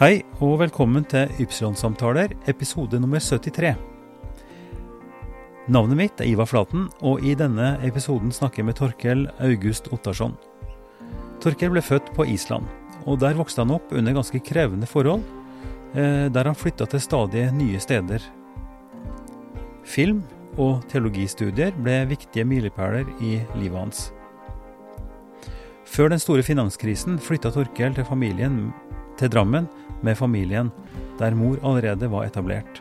[0.00, 3.74] Hei, og velkommen til Ypsilon-samtaler, episode nummer 73.
[5.68, 10.38] Navnet mitt er Ivar Flaten, og i denne episoden snakker jeg med Torkel August Ottarsson.
[11.44, 12.64] Torkel ble født på Island,
[13.04, 15.20] og der vokste han opp under ganske krevende forhold,
[15.92, 18.24] eh, der han flytta til stadig nye steder.
[19.84, 20.22] Film
[20.56, 24.06] og teologistudier ble viktige milepæler i livet hans.
[25.84, 28.70] Før den store finanskrisen flytta Torkel til familien
[29.20, 29.68] til Drammen
[30.02, 30.70] med familien,
[31.20, 32.80] der mor allerede var etablert.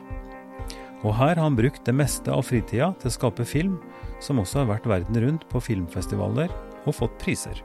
[1.03, 3.77] Og her har han brukt det meste av fritida til å skape film,
[4.23, 6.51] som også har vært verden rundt på filmfestivaler
[6.85, 7.61] og fått priser.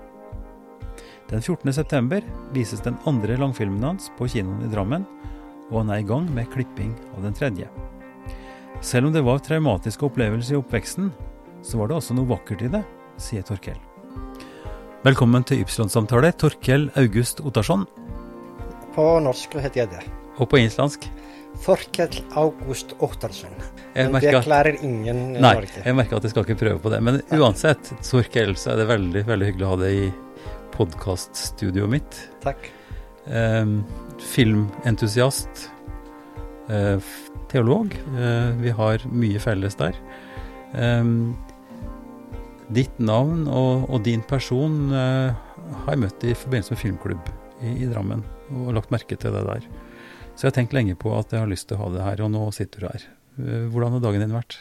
[1.31, 2.21] Den 14.9
[2.55, 5.07] vises den andre langfilmen hans på kinoen i Drammen,
[5.71, 7.71] og han er i gang med klipping av den tredje.
[8.85, 11.11] Selv om det var traumatiske opplevelser i oppveksten,
[11.65, 12.85] så var det også noe vakkert i det,
[13.17, 13.79] sier Torkel.
[15.05, 17.87] Velkommen til Ypsilon-samtale, Torkel August Ottarsson.
[18.95, 20.03] På norsk heter jeg det.
[20.39, 21.07] Og på islandsk?
[21.65, 23.53] Torkel August Ottersen.
[23.95, 25.83] Men det klarer ingen i Nei, Norge.
[25.85, 26.99] jeg merker at jeg skal ikke prøve på det.
[27.07, 30.09] Men uansett, Torkel, så er det veldig veldig hyggelig å ha deg i
[30.75, 32.19] podkaststudioet mitt.
[32.43, 32.67] Takk.
[33.31, 33.71] Eh,
[34.35, 35.69] filmentusiast,
[36.69, 36.99] eh,
[37.55, 37.95] teolog.
[38.19, 39.95] Eh, vi har mye felles der.
[40.75, 41.05] Eh,
[42.75, 45.31] ditt navn og, og din person eh,
[45.85, 48.25] har jeg møtt i forbindelse med filmklubb i, i Drammen,
[48.55, 49.67] og lagt merke til det der.
[50.35, 52.23] Så jeg har tenkt lenge på at jeg har lyst til å ha det her,
[52.25, 53.09] og nå sitter du her.
[53.39, 54.59] Eh, hvordan har dagen din vært?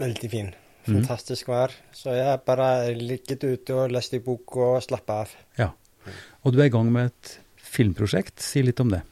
[0.00, 0.52] Veldig fin.
[0.84, 1.00] Mhm.
[1.00, 1.72] Fantastisk vær.
[1.96, 5.34] Så jeg har bare ligget ute og lest i bok og slappa av.
[5.60, 5.70] Ja.
[6.44, 8.40] Og du er i gang med et filmprosjekt.
[8.44, 9.02] Si litt om det.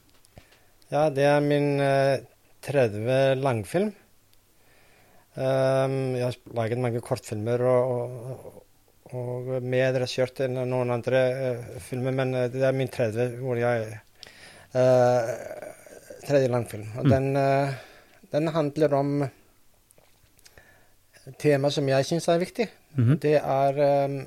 [0.93, 2.21] Ja, det er min eh,
[2.65, 3.93] tredje langfilm.
[5.33, 8.59] Um, jeg har laget mange kortfilmer og, og,
[9.13, 13.99] og medregissert enn noen andre uh, filmer, men eh, det er min tredje hvor jeg
[14.75, 15.33] uh,
[16.23, 16.85] Tredje langfilm.
[17.01, 17.11] Og Mm.
[17.11, 17.75] den, uh,
[18.33, 19.23] den handler om
[21.27, 22.69] et tema som jeg syns er viktig.
[22.95, 23.19] Mhm.
[23.21, 24.21] Det er um,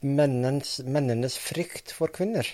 [0.00, 2.46] mennens, mennenes frykt for kvinner.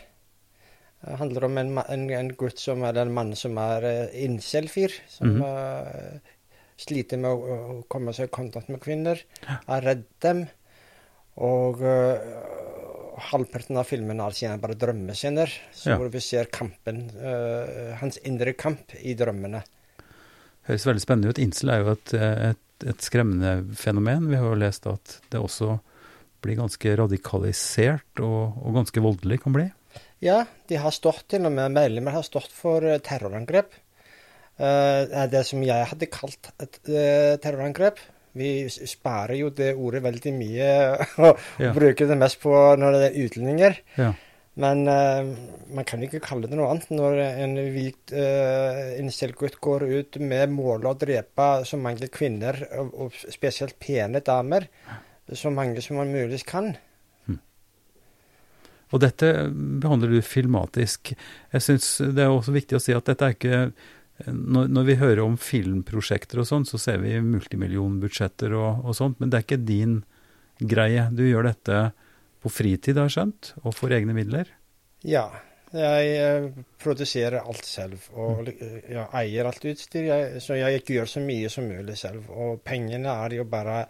[1.03, 4.93] Det handler om en, en, en gutt som er en mann som er uh, incel-fyr.
[5.11, 5.43] Som Mhm.
[5.43, 6.21] eh,
[6.83, 9.21] sliter med å, å komme seg i kontakt med kvinner.
[9.49, 10.45] Er redd dem.
[11.43, 12.19] Og uh,
[13.31, 15.53] halvparten av filmen er bare drømmescener.
[15.73, 15.97] Så Ja.
[16.01, 19.63] hvor vi ser kampen, uh, hans indre kamp i drømmene.
[20.69, 21.41] Høres veldig spennende ut.
[21.43, 24.29] Insel er jo et, et, et skremmende fenomen.
[24.31, 25.81] Vi har jo lest at det også
[26.43, 29.69] blir ganske radikalisert og, og ganske voldelig kan bli.
[30.23, 33.75] Ja, de har stått til og med medlemmer har stått for terrorangrep.
[34.59, 37.99] Eh, Det er det som jeg hadde kalt et eh, terrorangrep.
[38.35, 40.69] Vi sparer jo det ordet veldig mye
[41.27, 41.73] og Ja.
[41.77, 43.77] bruker det mest på når det er utlendinger.
[43.99, 44.13] Ja.
[44.55, 45.25] Men uh,
[45.73, 50.51] man kan ikke kalle det noe annet når en hvit uh, incel-gutt går ut med
[50.53, 54.67] mål å drepe så mange kvinner, og, og spesielt pene damer,
[55.33, 56.75] så mange som man muligens kan.
[58.93, 59.31] Og dette
[59.81, 61.15] behandler du filmatisk.
[61.55, 63.61] Jeg syns det er også viktig å si at dette er ikke
[64.27, 69.19] Når, når vi hører om filmprosjekter og sånn, så ser vi multimillionbudsjetter og, og sånt,
[69.21, 69.97] men det er ikke din
[70.61, 71.09] greie.
[71.11, 71.79] Du gjør dette
[72.43, 74.53] på fritid, har jeg skjønt, og for egne midler.
[75.07, 75.31] Ja.
[75.73, 76.47] Jeg eh,
[76.83, 81.49] produserer alt selv, og eh, jeg eier alt utstyr, jeg, så jeg gjør så mye
[81.49, 82.27] som mulig selv.
[82.29, 83.87] Og pengene er jo bare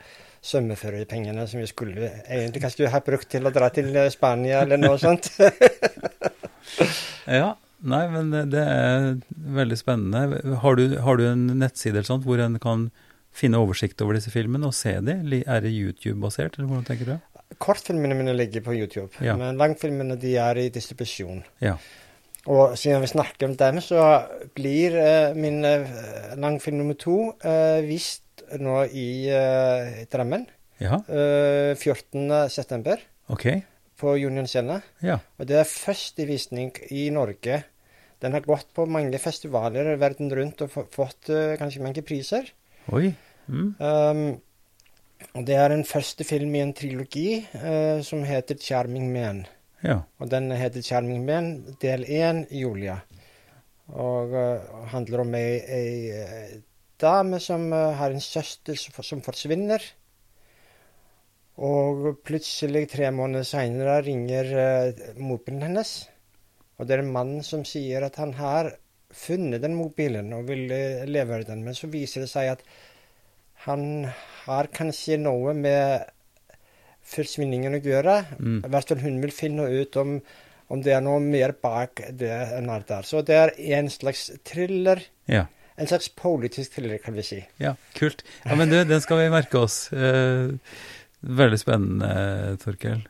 [0.46, 5.00] svømmeferiepengene som vi skulle egentlig kanskje ha brukt til å dra til Spania eller noe
[5.02, 5.32] sånt.
[7.26, 9.16] Ja, nei, men det- er
[9.58, 10.56] veldig spennende.
[10.62, 12.90] Har du, har du en nettside eller sånt hvor en kan
[13.32, 15.42] finne oversikt over disse filmene og se de?
[15.46, 17.18] Er det YouTube-basert, eller hvordan tenker du?
[17.58, 19.36] Kortfilmene mine ligger på YouTube, Ja.
[19.36, 21.42] men langfilmene de er i distribusjon.
[21.60, 21.76] Ja.
[22.46, 24.26] Og siden vi snakker om dem, så
[24.56, 28.22] blir uh, min uh, langfilm nummer to uh, vist
[28.58, 29.28] nå i
[30.10, 30.46] Drammen.
[30.82, 32.48] Ja, eh, 14.
[32.50, 32.98] september
[34.02, 34.80] på Union Scene.
[35.00, 35.20] Ja.
[35.38, 37.62] Og det er første visning i Norge.
[38.22, 42.52] Den har gått på mange festivaler verden rundt og fått uh, ganske mange priser.
[42.94, 43.10] Oi.
[43.50, 43.72] Mm.
[43.82, 44.26] Um,
[45.32, 49.46] og det er en første film i en trilogi uh, som heter 'Charming Man'.
[49.82, 50.02] Ja.
[50.18, 53.00] Og den heter 'Charming Man', del én, Julia.
[53.88, 56.62] Og uh, handler om ei, ei
[57.02, 59.82] dame som har en søster som, som forsvinner.
[61.58, 66.11] Og plutselig, tre måneder seinere, ringer uh, moren hennes.
[66.78, 68.72] Og det er en mann som sier at han har
[69.12, 71.64] funnet den mobilen og vil leve levere den.
[71.66, 72.64] Men så viser det seg at
[73.66, 74.08] han
[74.46, 76.08] har kanskje noe med
[77.12, 78.16] forsvinningen å gjøre.
[78.38, 78.62] Mm.
[78.62, 80.16] I hvert fall hun vil finne ut om
[80.72, 83.04] om det er noe mer bak det enn alt der.
[83.04, 85.02] Så det er en slags thriller.
[85.28, 85.44] Ja.
[85.76, 87.40] En slags politisk thriller, kan vi si.
[87.60, 88.24] Ja, kult.
[88.44, 89.76] Ja, Men du, den skal vi merke oss.
[89.92, 90.52] Eh,
[91.20, 92.12] veldig spennende,
[92.62, 93.04] Torkel.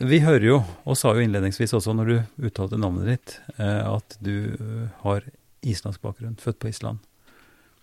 [0.00, 0.58] Vi hører jo,
[0.88, 5.26] og sa jo innledningsvis også når du uttalte navnet ditt, eh, at du eh, har
[5.62, 7.02] islandsk bakgrunn, født på Island.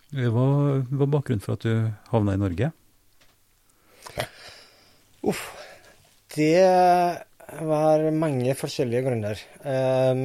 [0.10, 0.46] Hva
[0.82, 2.72] var bakgrunnen for at du havna i Norge?
[5.22, 5.44] Uff.
[6.34, 6.62] Det
[7.66, 9.40] var mange forskjellige grunner.
[9.66, 10.24] Um,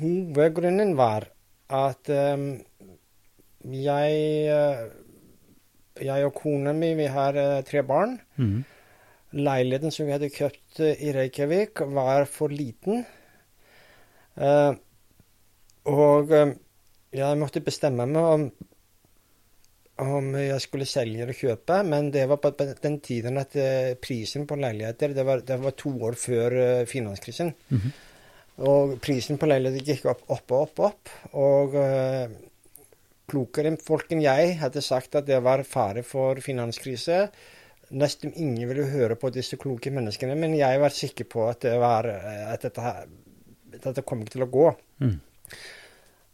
[0.00, 1.28] hovedgrunnen var
[1.74, 2.46] at um,
[3.70, 4.48] jeg,
[6.02, 8.16] jeg og kona mi, vi har tre barn.
[8.38, 8.62] Mhm.
[9.34, 13.04] Leiligheten som vi hadde kjøpt uh, i Reykjavik, var for liten.
[14.38, 14.72] Uh,
[15.90, 16.54] og um,
[17.14, 18.48] jeg måtte bestemme meg om
[20.02, 23.52] om jeg skulle selge eller kjøpe, men det var på den tiden at
[24.02, 26.56] prisen på leiligheter det var, det var to år før
[26.90, 27.52] finanskrisen.
[27.70, 27.78] finanskrisen.
[27.78, 27.92] -hmm.
[28.66, 30.80] Og prisen på leiligheter gikk opp, opp og opp.
[30.80, 32.26] opp, Og uh,
[33.30, 37.28] klokere folk enn jeg hadde sagt at det var fare for finanskrise.
[37.94, 41.76] Nesten ingen ville høre på disse kloke menneskene, men jeg var sikker på at, det
[41.78, 43.06] var, at dette, her-
[43.84, 44.66] dette kom ikke til å gå.
[45.04, 45.16] Mm.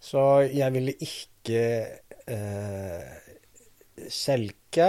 [0.00, 1.60] Så jeg ville ikke
[2.30, 3.04] eh,
[4.08, 4.88] selge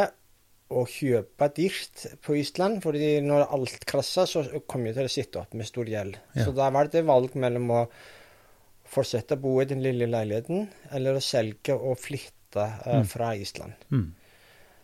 [0.72, 5.42] og kjøpe dyrt på Island, fordi når alt krasser, så kom jeg til å sitte
[5.42, 6.16] opp med stor gjeld.
[6.38, 6.46] Ja.
[6.48, 7.82] Så da var det valg mellom å
[8.92, 12.38] fortsette å bo i den lille leiligheten, eller å selge og flytte
[12.86, 13.06] eh, Mm.
[13.08, 13.74] fra Island.
[13.92, 14.08] Mm.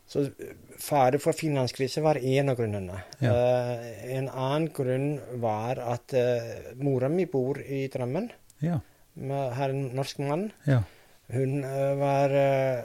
[0.07, 3.01] Så eh, fare for finanskrise var en av grunnene.
[3.19, 3.31] Ja.
[3.33, 3.87] Uh,
[4.17, 5.09] en annen grunn
[5.43, 8.29] var at uh, mora mi bor i Drammen,
[8.63, 8.79] Ja.
[9.15, 10.51] med, har en norsk mann.
[10.65, 10.83] ja.
[11.27, 12.83] Hun uh, var eh,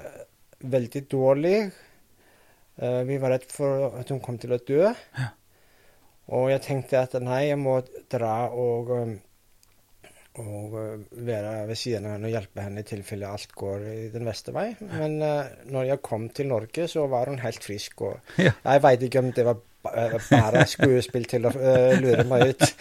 [0.66, 1.70] veldig dårlig.
[2.82, 4.80] Eh, vi var redd for at hun kom til å dø.
[4.90, 5.28] Ja.
[6.32, 7.76] Og jeg tenkte at nei, jeg må
[8.10, 9.12] dra og, um,
[10.40, 10.94] og uh,
[11.29, 14.55] være ved siden av henne og hjelpe henne i tilfelle alt går i den verste
[14.56, 14.70] vei.
[14.94, 18.00] Men uh, når jeg kom til Norge, så var hun helt frisk.
[18.08, 18.55] Og Ja.
[18.64, 19.61] jeg veit ikke om det var
[19.93, 22.64] eh, bare skuespill til å uh, lure meg ut.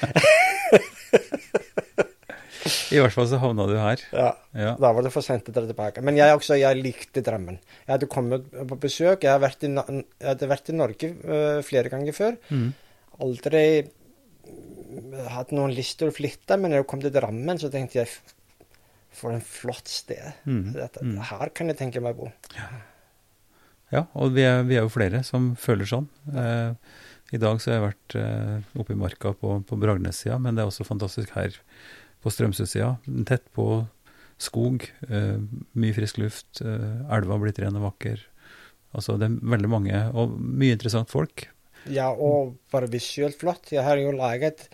[2.91, 4.01] I hvert fall så havna du her.
[4.13, 4.29] ja.
[4.51, 4.73] Ja.
[4.79, 6.01] Da var det for sent å dra tilbake.
[6.03, 7.57] Men jeg også, jeg likte drømmen.
[7.85, 9.23] Jeg hadde kommet på besøk.
[9.23, 12.35] Jeg, har vært i, jeg hadde vært i Norge uh, flere ganger før.
[12.51, 12.69] Mm.
[13.23, 13.63] Aldri
[15.33, 18.11] hatt noen lyst til å flytte, men når jeg kom til Drammen, så tenkte jeg
[19.11, 20.33] for en flott sted.
[20.47, 20.71] Mm.
[20.77, 21.17] Dette, Mm.
[21.27, 22.31] Her kan jeg tenke meg å bo.
[23.91, 26.07] Ja, og vi er, vi er jo flere som føler sånn.
[26.31, 26.75] Eh,
[27.35, 30.63] I dag så har jeg vært eh, oppe i marka på, på Bragnes-sida, men det
[30.63, 31.57] er også fantastisk her
[32.23, 32.93] på Strømsø-sida.
[33.27, 33.85] Tett på
[34.41, 35.37] skog, eh,
[35.75, 38.23] mye frisk luft, eh, elva blitt ren og vakker.
[38.95, 41.47] Altså det er veldig mange, og mye interessant folk.
[41.89, 43.71] Ja, og bare visuelt flott.
[43.73, 44.67] Jeg har jo laget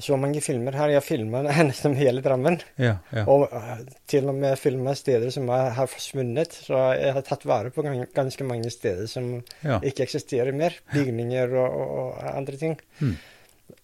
[0.00, 0.92] så mange filmer her.
[0.94, 2.58] Jeg filmer nesten hele Drammen.
[2.80, 3.24] Ja, ja.
[3.28, 6.56] Og øh, til og med filmer steder som har forsvunnet.
[6.68, 9.80] Så jeg har tatt vare på ganske mange steder som ja.
[9.82, 10.78] ikke eksisterer mer.
[10.92, 12.78] Bygninger og, og, andre ting.
[13.00, 13.16] Mm.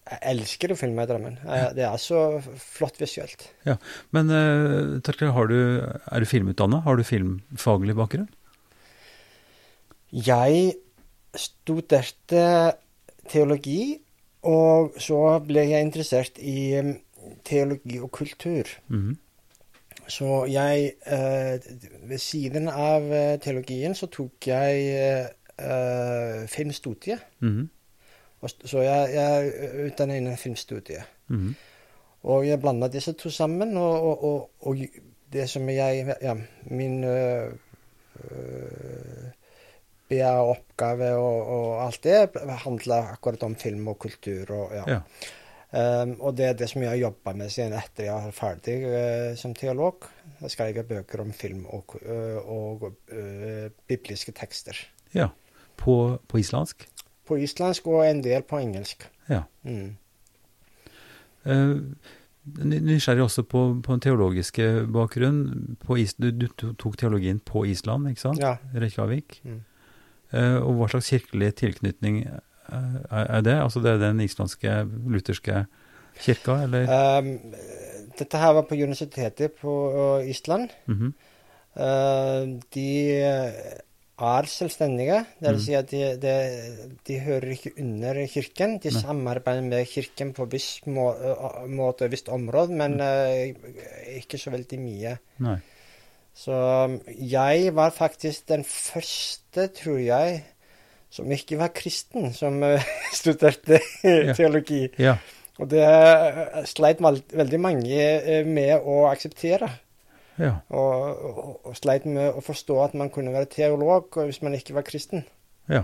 [0.09, 1.37] Jeg elsker å filme i Drammen.
[1.45, 3.45] Eh, Det er så flott visuelt.
[3.67, 3.77] Ja,
[4.15, 6.81] Men uh, har du, er du filmutdanna?
[6.85, 8.29] Har du filmfaglig bakgrunn?
[10.09, 10.73] Jeg
[11.39, 12.45] studerte
[13.29, 13.99] teologi,
[14.47, 16.93] og så ble jeg interessert i um,
[17.45, 18.63] teologi og kultur.
[18.87, 19.17] Mhm.
[20.09, 21.59] Så jeg eh,
[22.09, 25.27] Ved siden av eh, teologien så tok jeg eh,
[25.59, 27.19] eh, filmstudie.
[27.39, 27.69] Mhm.
[28.41, 29.51] Og Så jeg, jeg
[29.85, 31.03] utdannet innen filmstudie.
[31.27, 31.55] Mhm.
[32.23, 34.77] Og jeg blanda disse to sammen, og, og, og, og
[35.33, 37.53] det som jeg Ja, min øh,
[40.11, 42.29] øh, BA-oppgave og, og alt det
[42.65, 44.83] handler akkurat om film og kultur og ja.
[44.95, 44.99] Ja.
[46.01, 48.77] Um, og det er det som jeg har jobba med siden etter jeg er ferdig
[48.89, 50.07] uh, som teolog.
[50.41, 54.73] Jeg skrev bøker om film og, uh, og uh, bibliske tekster.
[55.13, 55.27] ja.
[55.79, 56.89] På, på islandsk?
[57.27, 59.05] På islandsk og en del på engelsk.
[59.29, 59.43] Ja.
[59.63, 59.93] Mm.
[61.45, 61.75] Eh,
[62.65, 65.77] ny- Nysgjerrig også på, på den teologiske bakgrunn.
[65.85, 68.43] På is, du, du tok teologien på Island, ikke sant?
[68.43, 68.57] Ja.
[68.75, 69.39] Reykjavik.
[69.43, 69.61] Mm.
[70.33, 73.55] Eh, og hva slags kirkelig tilknytning eh, er, det?
[73.63, 74.75] Altså det er den islandske
[75.09, 75.65] lutherske
[76.21, 76.85] kirka, eller?
[77.19, 77.31] Um,
[78.19, 79.73] dette her var på universitetet på
[80.27, 80.69] Island.
[80.69, 80.69] Island.
[80.87, 81.11] -hmm.
[81.79, 83.21] uh, de
[84.19, 85.25] er selvstendige.
[85.39, 85.59] Det vil Mm.
[85.59, 88.77] si at de, de, de hører ikke under kirken.
[88.83, 89.01] De Nei.
[89.01, 92.99] samarbeider med kirken på viss må, øh, måte og visst område, men Mm.
[92.99, 95.17] uh, ikke så veldig mye.
[95.37, 95.57] Nei.
[96.35, 100.43] Så um, jeg var faktisk den første, tror jeg,
[101.09, 102.85] som ikke var kristen, som eh,
[103.19, 104.33] studerte Ja.
[104.37, 104.87] teologi.
[105.01, 105.17] Ja.
[105.59, 109.71] Og det eh, sleit veldig mange eh, med å akseptere.
[110.39, 110.53] Ja.
[110.71, 114.77] Og, og, og, sleit med å forstå at man kunne være teolog hvis man ikke
[114.77, 115.25] var kristen.
[115.69, 115.83] Ja.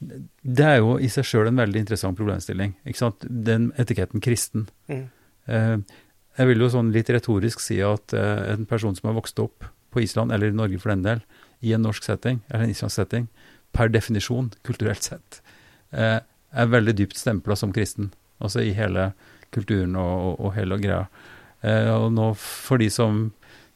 [0.00, 2.74] Det er jo i seg sjøl en veldig interessant problemstilling.
[2.84, 3.22] ikke sant?
[3.22, 4.66] Den etiketten kristen.
[4.90, 5.06] Mm.
[5.46, 5.76] Eh,
[6.38, 9.68] jeg vil jo sånn litt retorisk si at eh, en person som har vokst opp
[9.92, 11.22] på Island, eller i Norge for den del,
[11.62, 13.28] i en norsk setting, eller en islandsk setting,
[13.72, 15.42] per definisjon, kulturelt sett,
[15.92, 16.18] eh,
[16.52, 18.10] er veldig dypt stempla som kristen.
[18.42, 19.12] Altså i hele
[19.54, 21.04] kulturen og, og, og hele greia.
[21.62, 23.28] Eh, og nå for de som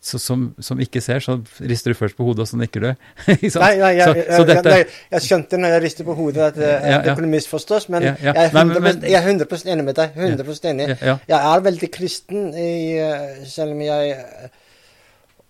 [0.06, 2.88] så, som, som, ikke ser, så rister du først på hodet, og så nikker du.
[3.32, 4.70] nei, nei, jeg, så, så dette...
[4.70, 4.82] nei,
[5.16, 7.00] jeg, skjønte når jeg rister på hodet at, at ja, ja.
[7.02, 10.20] det kunne misforstås, men, ja, jeg, er 100, men, jeg, er 100, enig med deg.
[10.28, 10.86] 100% enig.
[11.00, 12.70] Jeg er veldig kristen, i,
[13.02, 14.14] eh, selv om jeg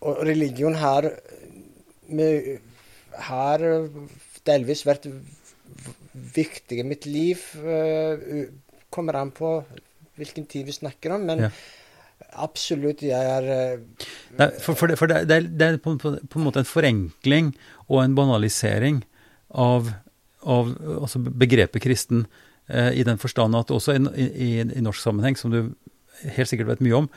[0.05, 1.11] Og religion har
[3.27, 3.63] har
[4.47, 5.09] delvis vært
[6.37, 7.43] viktig i mitt liv.
[7.57, 8.47] Uh,
[8.93, 9.59] kommer an på
[10.17, 11.27] hvilken tid vi snakker om.
[11.29, 11.49] men
[12.37, 13.45] Absolutt, jeg er
[13.77, 14.07] uh,
[14.39, 17.53] Nei, For, for, det, for det, er, det, er, på, en måte en forenkling
[17.87, 19.03] og en banalisering
[19.53, 19.91] av,
[20.43, 20.73] av
[21.03, 22.25] altså begrepet kristen,
[22.73, 25.75] uh, i den forstand at også i, i, i, norsk sammenheng, som du
[26.25, 27.11] helt sikkert vet mye om,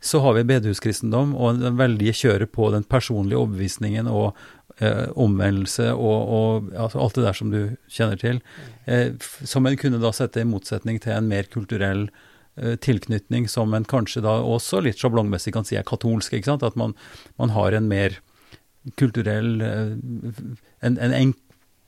[0.00, 4.30] så har vi bedehuskristendom og den veldige kjøret på den personlige overbevisningen og
[4.78, 7.60] eh, omvendelse og, og altså alt det der som du
[7.92, 8.40] kjenner til,
[9.44, 12.08] som en kunne da sette i motsetning til en mer kulturell
[12.56, 16.34] Eh, tilknytning som en kanskje da også litt sjablongmessig kan si er katolsk.
[16.34, 16.64] ikke sant?
[16.66, 16.92] At man,
[17.40, 18.18] man har en mer
[19.00, 19.94] kulturell eh,
[20.84, 21.38] en, en enk,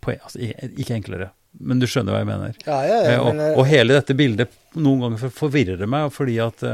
[0.06, 0.38] altså,
[0.78, 2.56] Ikke enklere, men du skjønner hva jeg mener.
[2.64, 6.64] Ja, ja, ja, og, men, og, hele dette bildet noen ganger forvirrer meg, fordi at,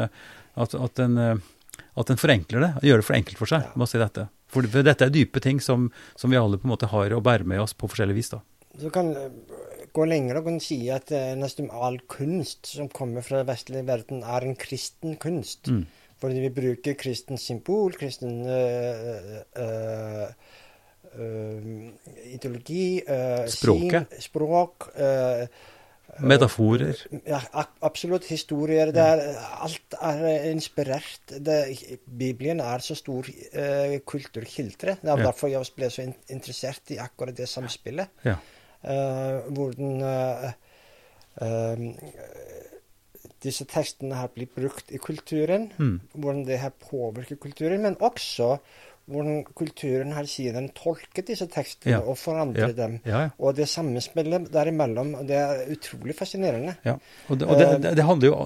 [0.58, 2.72] at, at, en, at en forenkler det.
[2.88, 3.88] Gjør det for enkelt for seg Ja.
[3.88, 4.28] si dette.
[4.48, 7.20] For, for dette er dype ting som, som, vi alle på en måte har å
[7.24, 8.32] bære med oss på forskjellig vis.
[8.32, 8.40] da.
[8.78, 9.12] Så kan
[9.92, 13.86] gå lenger og kan si at uh, nesten all kunst som kommer fra den vestlige
[13.88, 15.68] verden, er en kristen kunst.
[15.72, 15.86] Mm.
[16.18, 20.24] Fordi vi bruker kristen symbol, kristen øh, øh,
[21.14, 21.68] øh,
[22.32, 23.02] ideologi
[23.46, 24.06] Språket.
[24.10, 24.88] Sin, språk.
[26.20, 27.00] Metaforer.
[27.26, 27.40] Ja,
[27.84, 28.28] absolutt.
[28.30, 28.92] Historier.
[28.92, 29.24] Er,
[29.62, 31.32] alt er inspirert.
[31.32, 31.58] Det,
[32.06, 33.28] Bibelen er så stor
[34.08, 34.96] kulturkilde.
[35.02, 38.10] Det er derfor jeg ble så interessert i akkurat det samspillet.
[38.26, 38.38] Ja.
[38.78, 40.50] Uh, hvordan uh,
[41.42, 41.78] eh,
[43.42, 45.68] disse tekstene har blitt brukt i kulturen.
[45.78, 45.96] Mm.
[46.14, 47.82] Hvordan det har påvirket kulturen.
[47.82, 48.56] Men også
[49.08, 52.00] hvordan kulturen har siden tolket disse tekstene ja.
[52.04, 52.76] og forandret ja.
[52.76, 52.96] dem.
[53.08, 56.76] Ja, og det sammenspillet derimellom, det er utrolig fascinerende.
[56.84, 58.40] Og, det, og det, det, det, handler jo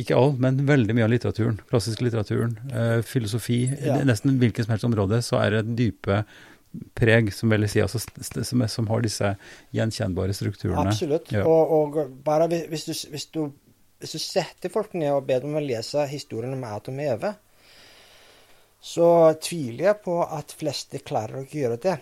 [0.00, 1.60] ikke all, men veldig mye av litteraturen.
[1.70, 2.58] Klassisk litteraturen.
[2.72, 3.62] Eh, filosofi.
[4.04, 6.24] Nesten hvilket som helst område så er det dype
[6.98, 8.00] preg, som vil si, altså,
[8.42, 9.34] som, som, har disse
[9.74, 10.88] gjenkjennbare strukturene.
[10.90, 11.32] Absolutt.
[11.44, 13.44] Og, og, bare hvis du, hvis, du,
[14.02, 17.34] hvis du, setter folk ned og ber dem å lese historien om Adam og Eve,
[18.84, 19.08] så
[19.40, 21.94] tviler jeg på at fleste klarer å gjøre det.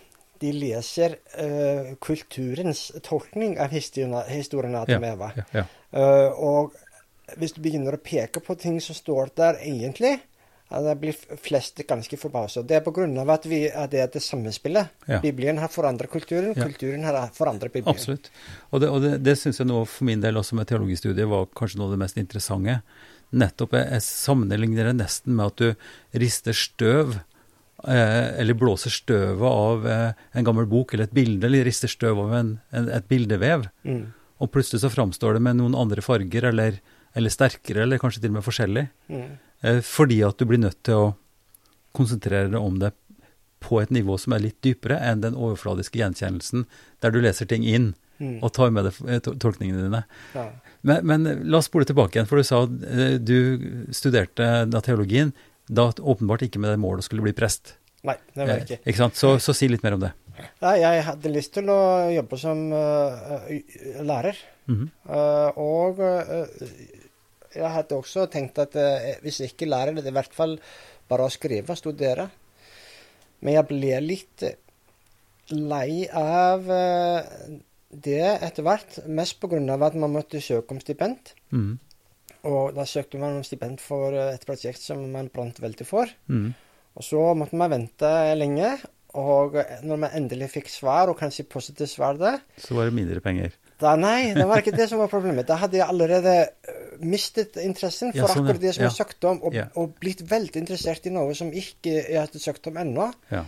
[0.43, 4.17] De leser uh, kulturens tolkning av historien,
[4.75, 5.29] av Adam Eva.
[5.37, 5.63] Ja, ja,
[5.95, 6.75] uh, og
[7.39, 10.17] hvis du begynner å peke på ting som står der egentlig,
[10.81, 12.65] det blir fleste ganske forbauset.
[12.67, 13.05] Det er pga.
[13.33, 14.87] at, vi, at det er det sammenspillet.
[15.07, 15.19] Ja.
[15.21, 16.65] Bibelen har forandret kulturen, ja.
[16.65, 17.93] kulturen har forandret Bibelen.
[17.93, 18.31] Absolutt.
[18.71, 21.47] Og det, og det, det syns jeg nå for min del også med teologistudiet var
[21.55, 22.79] kanskje noe av det mest interessante.
[23.33, 27.15] Nettopp jeg, sammenligner det nesten med at du rister støv,
[27.87, 32.21] eh, eller blåser støvet av eh, en gammel bok eller et bilde, eller rister støv
[32.27, 33.65] av en, en, et bildevev.
[33.87, 34.05] Mm.
[34.43, 36.77] Og plutselig så framstår det med noen andre farger, eller,
[37.17, 38.85] eller sterkere, eller kanskje til og med forskjellig.
[39.09, 39.27] Mm.
[39.63, 41.11] Eh, fordi at du blir nødt til å
[41.93, 42.93] konsentrere deg om det
[43.63, 46.65] på et nivå som er litt dypere enn den overfladiske gjenkjennelsen,
[46.99, 48.37] der du leser ting inn mm.
[48.41, 50.03] og tar med deg eh, tolkningene dine.
[50.35, 50.47] Ja.
[50.81, 53.37] Men, men, la oss spole tilbake igjen, for du sa at eh, du
[53.95, 55.33] studerte da teologien,
[55.69, 57.77] da åpenbart ikke med det målet å skulle bli prest.
[58.03, 58.81] Nei, det var ikke.
[58.83, 59.15] ikke sant?
[59.15, 60.11] Så, så, si litt mer om det.
[60.59, 61.79] Ja, jeg hadde lyst til å
[62.11, 63.45] jobbe som uh,
[64.03, 64.35] lærer.
[64.67, 64.89] Mm -hmm.
[65.07, 66.47] uh, og uh,
[67.53, 70.57] jeg hadde også tenkt at eh, hvis jeg ikke lærer det, i hvert fall
[71.09, 72.27] bare å skrive og studere.
[73.43, 74.57] Men jeg ble litt eh,
[75.53, 77.57] lei av eh,
[78.05, 78.99] det etter hvert.
[79.07, 79.59] Mest pga.
[79.59, 81.33] at man måtte søke om stipend.
[81.51, 81.77] Mm.
[82.43, 86.09] Og da søkte man om stipend for eh, et prosjekt som man brant veldig for.
[86.27, 86.51] Mm.
[86.93, 88.75] Og så måtte man vente lenge.
[89.19, 92.97] Og eh, når man endelig fikk svar, og kanskje positivt svar der Så var det
[92.97, 93.55] mindre penger?
[93.79, 95.47] Da, nei, det var ikke det som var problemet.
[95.47, 98.89] Da hadde jeg allerede eh, mistet interessen for ja, sånn, akkurat det som ja.
[98.89, 99.67] jeg søkte om, og, ja.
[99.79, 103.09] og, blitt veldig interessert i noe som ikke jeg hadde søkt om ennå.
[103.33, 103.43] Ja.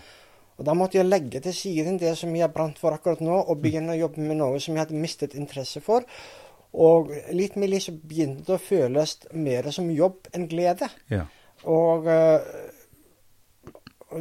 [0.55, 3.61] Og da måtte jeg legge til side det som jeg brant for akkurat nå, og
[3.63, 6.05] begynne å jobbe med noe som jeg hadde mistet interesse for.
[6.75, 10.89] Og litt med litt så begynte det å føles mer som jobb enn glede.
[11.11, 11.25] Ja.
[11.71, 12.47] Og eh,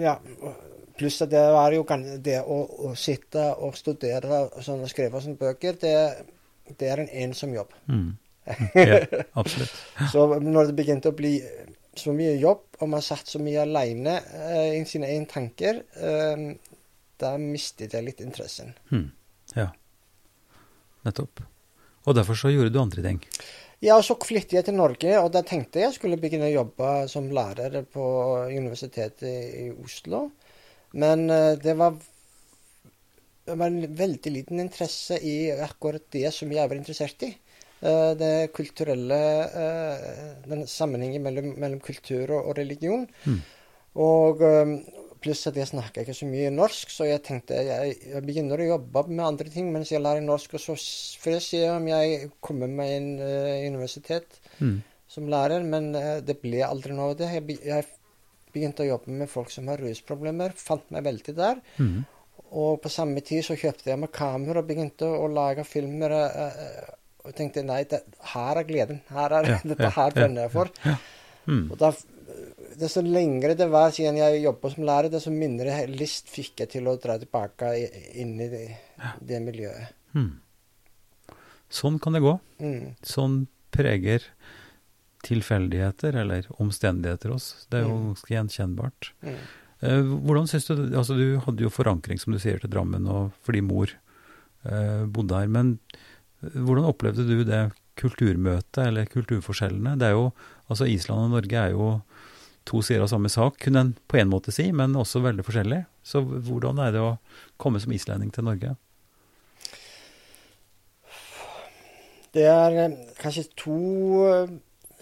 [0.03, 0.17] ja,
[0.99, 1.85] pluss at det var jo
[2.23, 2.59] det å,
[2.91, 5.97] å sitte og studere sånn, og skrive sånne bøker, det,
[6.79, 7.75] det er en ensom jobb.
[7.91, 8.13] Mm.
[8.79, 9.01] ja.
[9.39, 9.75] Absolutt.
[10.13, 11.37] Så når det begynte å bli
[12.01, 16.47] så mye jobb, og man satt så mye aleine eh, i sine egne tanker, eh,
[17.21, 18.75] da mistet jeg litt interessen.
[18.91, 19.11] Hmm.
[19.55, 19.71] Ja.
[21.05, 21.45] Nettopp.
[22.05, 23.21] Og derfor så gjorde du andre ting.
[23.85, 26.55] Ja, og så flyttet jeg til Norge, og da tenkte jeg jeg skulle begynne å
[26.55, 28.05] jobbe som lærer på
[28.49, 30.29] Universitetet i Oslo.
[30.97, 31.97] Men eh, det var,
[33.45, 37.35] det var en veldig liten interesse i akkurat det som jeg var interessert i.
[37.85, 39.21] Eh, Det kulturelle
[39.63, 40.05] eh,
[40.49, 43.07] Den sammenhengen mellom, mellom kultur og, og religion.
[43.29, 43.41] Mm.
[44.05, 44.75] Og eh,
[45.25, 48.67] pluss at jeg snakker ikke så mye norsk, så jeg tenkte jeg, jeg begynner å
[48.75, 50.75] jobbe med andre ting mens jeg lærer norsk, og så
[51.23, 54.83] får jeg se om jeg kommer meg inn uh, universitet Mm.
[55.09, 57.31] som lærer, men uh, det ble aldri noe av det.
[57.39, 57.87] Jeg, jeg
[58.53, 61.63] begynte å jobbe med folk som har rusproblemer, fant meg veldig der.
[61.81, 62.05] Mm.
[62.53, 66.13] Og på samme tid så kjøpte jeg meg kamera og begynte å lage filmer.
[66.21, 66.93] eh,
[67.25, 68.03] eh, jeg tenkte nei, det,
[68.35, 69.01] her er gleden.
[69.11, 70.71] Her er, Ja, dette her brenner jeg for.
[71.47, 71.71] Mm.
[71.73, 71.91] Og da,
[72.81, 76.89] desto lengre det var siden jeg jobbet som lærer, desto mindre lyst fikk jeg til
[76.89, 77.73] å dra tilbake
[78.15, 78.65] inn i det,
[79.21, 79.93] det miljøet.
[80.15, 80.31] Mm.
[81.75, 82.37] Sånn kan det gå.
[82.63, 82.95] Mm.
[83.03, 84.23] Sånn preger
[85.25, 87.67] tilfeldigheter eller omstendigheter oss.
[87.71, 88.09] Det er jo Mm.
[88.13, 89.13] ganske gjenkjennbart.
[89.25, 89.39] Mm.
[89.83, 93.33] Eh, hvordan synes du Altså, du hadde jo forankring, som du sier, til Drammen og
[93.43, 93.89] fordi mor
[94.65, 95.47] eh, bodde her.
[95.49, 95.79] Men
[96.53, 97.63] hvordan opplevde du det
[98.01, 99.97] kulturmøtet, eller kulturforskjellene?
[100.01, 100.29] Det er jo
[100.65, 101.87] Altså, Island og Norge er jo
[102.65, 105.83] to sider av samme sak, kunne en på en måte si, men også veldig forskjellig.
[106.01, 107.19] Så hvordan er det å
[107.61, 108.71] komme som islending til Norge?
[112.35, 113.81] Det er eh, kanskje to
[114.31, 114.55] eh,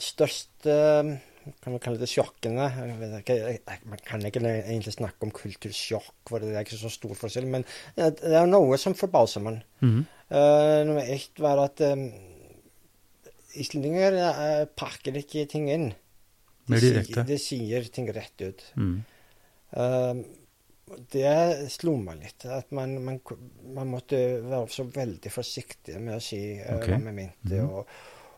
[0.02, 0.74] største
[1.62, 2.66] kan vi kalle det sjokkene.
[2.72, 6.90] Jeg jeg, jeg, man kan ikke egentlig snakke om kultursjokk, for det er ikke så
[6.92, 7.48] stor forskjell.
[7.50, 7.64] Men
[7.96, 9.62] eh, det er noe som forbauser meg.
[9.84, 10.04] Mhm.
[10.32, 12.06] Uh, nummer ett var at um,
[13.60, 15.90] islendinger uh, pakker ikke ting inn.
[16.70, 18.62] De, sier- De sier ting rett ut.
[18.80, 18.94] Mm.
[19.76, 20.22] Uh,
[21.12, 22.46] det slo meg litt.
[22.48, 23.20] At man, man,
[23.76, 26.94] man måtte være så veldig forsiktig med å si uh, okay.
[26.94, 27.52] hva man mente.
[27.60, 27.68] Mhm.
[27.68, 27.94] Og,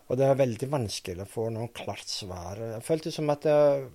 [0.09, 2.61] og det var veldig vanskelig å få noe klart svar.
[2.61, 3.87] Jeg følte som at jeg,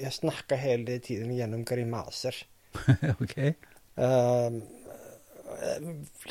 [0.00, 2.38] jeg snakka hele tiden gjennom grimaser.
[3.22, 3.36] ok.
[3.98, 4.60] Uh,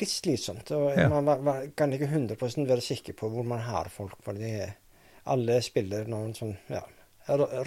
[0.00, 0.70] litt slitsomt.
[0.74, 1.08] Og Ja.
[1.12, 4.18] man var, kan ikke 100 være sikker på hvor man har folk.
[4.24, 4.52] Fordi
[5.28, 6.82] alle spiller noen sånn ja,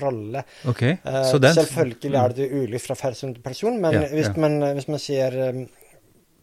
[0.01, 0.43] rolle.
[0.67, 4.35] Ok, Uh, Selvfølgelig er det ulikt fra person til person, men Ja, hvis.
[4.35, 5.67] Man, hvis man ser um,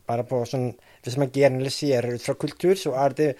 [0.06, 0.70] bare på sånn
[1.02, 3.36] Hvis man generaliserer ut fra kultur, så er det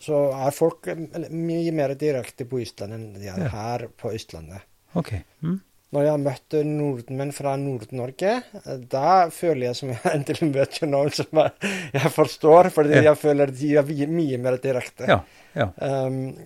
[0.00, 0.86] så er folk
[1.30, 3.48] mye mer direkte på Island enn de er Ja.
[3.48, 4.62] her på Østlandet.
[4.94, 5.12] Ok.
[5.42, 5.60] Mm.
[5.90, 8.32] Når jeg har møtt nordmenn fra Nord-Norge,
[8.64, 13.02] eh, da føler jeg som jeg endelig møter noen som jeg, forstår, fordi Ja.
[13.10, 15.08] jeg føler de er mye, mer direkte.
[15.08, 15.20] Ja.
[15.56, 15.66] ja.
[15.82, 16.36] Um,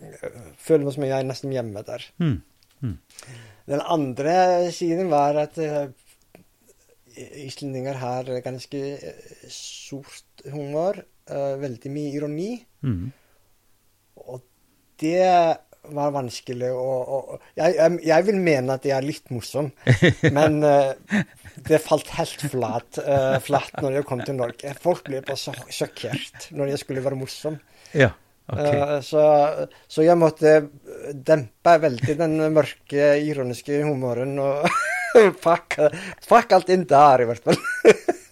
[0.57, 2.07] føler meg som jeg er nesten hjemme der.
[2.18, 2.38] Mm.
[2.80, 2.96] Mm.
[3.68, 5.88] Den andre siden var at uh,
[7.44, 10.98] islendinger har ganske eh, sort humor,
[11.30, 12.52] uh, veldig mye ironi,
[12.85, 13.12] Mm.
[15.02, 15.28] Det
[15.92, 19.70] var vanskelig å, å jeg, jeg, jeg vil mene at jeg er litt morsom,
[20.33, 20.94] men uh,
[21.68, 24.74] det falt helt flat, uh, flatt når jeg kom til Norge.
[24.80, 27.59] Folk ble bare så sjokkert når jeg skulle være morsom.
[27.92, 28.11] Ja.
[28.48, 28.80] okay.
[28.80, 29.26] uh, så,
[29.88, 30.57] så jeg måtte
[31.12, 34.68] dempe veldig den mørke, ironiske humoren og
[35.46, 35.92] pakke,
[36.28, 37.61] pakke alt inn der, i hvert fall.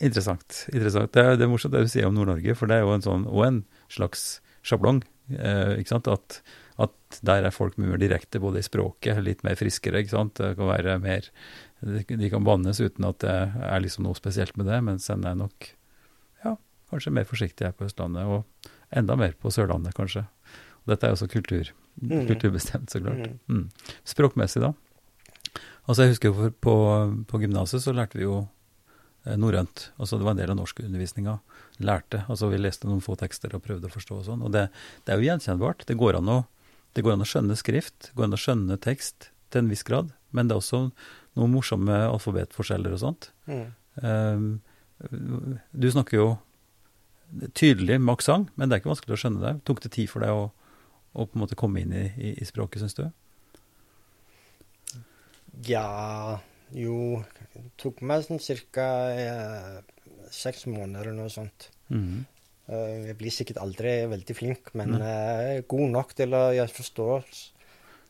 [0.00, 0.66] Interessant.
[0.72, 1.12] interessant.
[1.14, 3.04] Det, er, det er morsomt det du sier om Nord-Norge, for det er jo en
[3.04, 5.02] sånn, og en slags sjablong.
[5.32, 6.10] Eh, ikke sant?
[6.12, 6.40] At,
[6.82, 10.02] at der er folk mye mer direkte, både i språket, litt mer friskere.
[10.04, 10.34] ikke sant?
[10.36, 11.30] Det kan være mer
[11.80, 13.32] De kan bannes uten at det
[13.64, 15.66] er liksom noe spesielt med det, mens en er nok
[16.44, 16.54] ja,
[16.92, 20.26] kanskje mer forsiktig her på Østlandet, og enda mer på Sørlandet, kanskje.
[20.84, 22.26] Og dette er jo også kultur, Mm.
[22.28, 23.22] kulturbestemt, så klart.
[23.48, 23.62] Mm.
[23.64, 23.94] Mm.
[24.04, 24.74] Språkmessig, da?
[25.88, 26.74] Altså, jeg husker på, på,
[27.30, 28.42] på gymnaset så lærte vi jo
[29.34, 29.88] norrønt.
[29.98, 31.38] Altså, det var en del av norskundervisninga.
[31.86, 32.22] Lærte.
[32.30, 34.44] Altså, vi leste noen få tekster og prøvde å forstå og sånn.
[34.46, 34.68] Og det,
[35.04, 35.82] det er jo gjenkjennbart.
[35.88, 36.38] Det går, å,
[36.96, 39.84] det går an å skjønne skrift, det går an å skjønne tekst til en viss
[39.86, 40.14] grad.
[40.36, 40.82] Men det er også
[41.36, 43.30] noen morsomme alfabetforskjeller og sånt.
[43.50, 43.66] Mm.
[44.00, 44.48] Um,
[45.72, 46.28] du snakker jo
[47.58, 49.54] tydelig med aksent, men det er ikke vanskelig å skjønne det.
[49.66, 50.50] Tok det tid for deg å,
[51.12, 53.08] å på en måte komme inn i, i, i språket, syns du?
[55.66, 56.38] Ja
[56.74, 57.22] Jo,
[57.54, 58.40] det tok meg sånn
[58.74, 58.86] ca.
[59.14, 59.76] Eh,
[60.34, 61.70] seks måneder eller noe sånt.
[61.92, 62.24] Mhm.
[62.66, 65.02] Uh, jeg blir sikkert aldri veldig flink, men mm.
[65.06, 67.22] uh, god nok til å jeg forstår,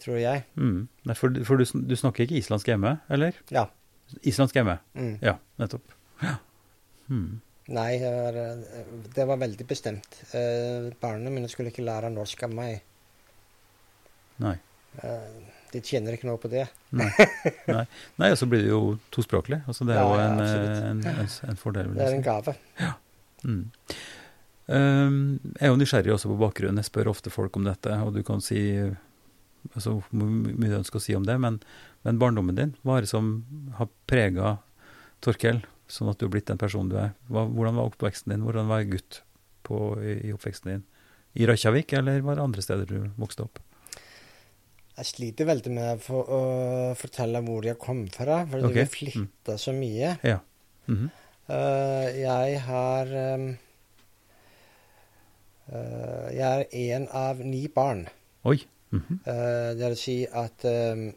[0.01, 0.47] tror jeg.
[0.57, 0.87] Mm.
[1.05, 3.37] Nei, for for du, du snakker ikke islandsk hjemme, eller?
[3.53, 3.67] Ja.
[4.25, 5.19] Islandsk hjemme, Mm.
[5.21, 5.93] ja, nettopp.
[6.23, 6.39] Ja.
[7.13, 7.43] Mm.
[7.77, 8.89] Nei, var, eh,
[9.19, 10.23] det var veldig bestemt.
[10.33, 12.81] Uh, barna mine skulle ikke lære norsk av meg.
[14.41, 14.57] Nei.
[15.03, 16.67] Eh, de tjener ikke noe på det.
[16.97, 17.09] Nei.
[17.69, 17.85] Nei.
[18.21, 18.83] Nei, og så blir det jo
[19.15, 19.63] tospråklig.
[19.67, 21.91] Altså, det er Ja, jo en, en, en, en fordel.
[21.97, 22.55] Det er en gave.
[22.79, 22.95] gave.
[23.47, 23.61] Mm.
[24.67, 25.19] Um,
[25.55, 26.81] jeg er jo nysgjerrig også på bakgrunnen.
[26.83, 28.59] Jeg spør ofte folk om dette, og du kan si
[29.75, 31.61] altså, mye du ønsker å si om det, men,
[32.07, 33.31] men barndommen din, hva er det som
[33.79, 34.57] har prega
[35.25, 37.15] Torkel, sånn at du har blitt den personen du er?
[37.31, 38.43] Hva, hvordan var oppveksten din?
[38.47, 39.21] Hvordan var jeg gutt
[39.67, 40.85] på, i, i oppveksten din?
[41.37, 43.63] I Reykjavik, eller var det andre steder du vokste opp?
[44.97, 46.41] Jeg sliter veldig med for, å
[46.97, 50.17] fortelle hvor jeg kom fra, for Ok, har flytta så mye.
[50.25, 50.39] Ja.
[50.87, 51.11] Mm -hmm.
[51.51, 53.59] uh, jeg har um,
[55.73, 58.09] uh, Jeg er én av ni barn.
[58.45, 58.67] Oi.
[58.91, 59.19] Mm -hmm.
[59.27, 61.13] uh, det vil si at um,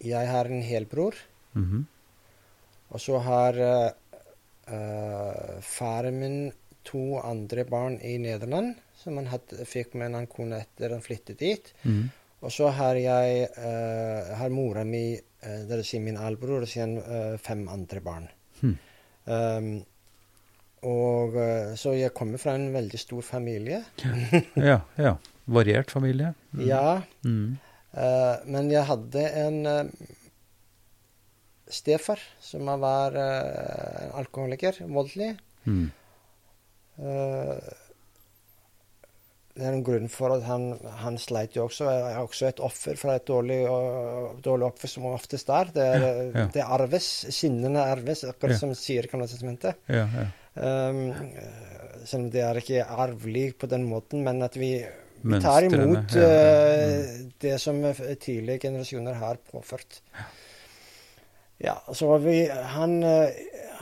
[0.00, 1.14] jeg har en helbror,
[1.54, 1.84] -hmm.
[2.88, 3.54] og så har
[5.60, 6.52] faren min
[6.84, 11.38] to andre barn i Nederland, som han hadde, fikk med en kone etter han flyttet
[11.38, 11.74] dit.
[11.82, 12.10] Mhm.
[12.44, 16.68] Og så har jeg uh, har mora mi, uh, det vil si min allbror, og
[16.70, 18.26] så eh, fem andre barn.
[18.60, 18.74] Hmm.
[19.24, 19.70] Um,
[20.84, 23.78] og eh, Så jeg kommer fra en veldig stor familie.
[24.60, 25.14] Ja, ja.
[25.48, 26.34] Variert familie?
[26.52, 26.66] Mm.
[26.72, 27.00] Ja.
[27.24, 27.56] Mm.
[27.96, 30.10] eh, men jeg hadde en uh,
[31.72, 35.32] stefar som var en alkoholiker, voldelig.
[35.64, 35.88] Mm.
[36.98, 37.56] Eh,
[39.54, 40.64] det er en grunn for at han,
[40.98, 41.86] han sleit jo også.
[41.86, 45.70] Er også et offer for et dårlig, og- dårlig offer som oftest er.
[45.74, 46.46] Det, er, Ja, ja.
[46.56, 47.06] det arves.
[47.30, 48.58] Sinnene arves, akkurat Ja.
[48.58, 49.76] som sier testamentet.
[49.88, 50.26] Ja, ja.
[50.56, 51.14] Um,
[52.04, 54.84] selv om det er ikke arvelig på den måten, men at vi,
[55.22, 57.06] vi tar imot eh,
[57.40, 60.00] det som tidlige tidligere generasjoner har påført.
[61.58, 63.30] Ja, så vi, han, eh,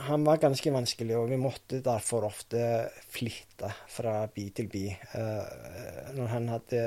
[0.07, 2.59] han var ganske vanskelig, og vi måtte derfor ofte
[3.13, 4.85] flytte fra by til by.
[4.89, 6.83] eh, når han hadde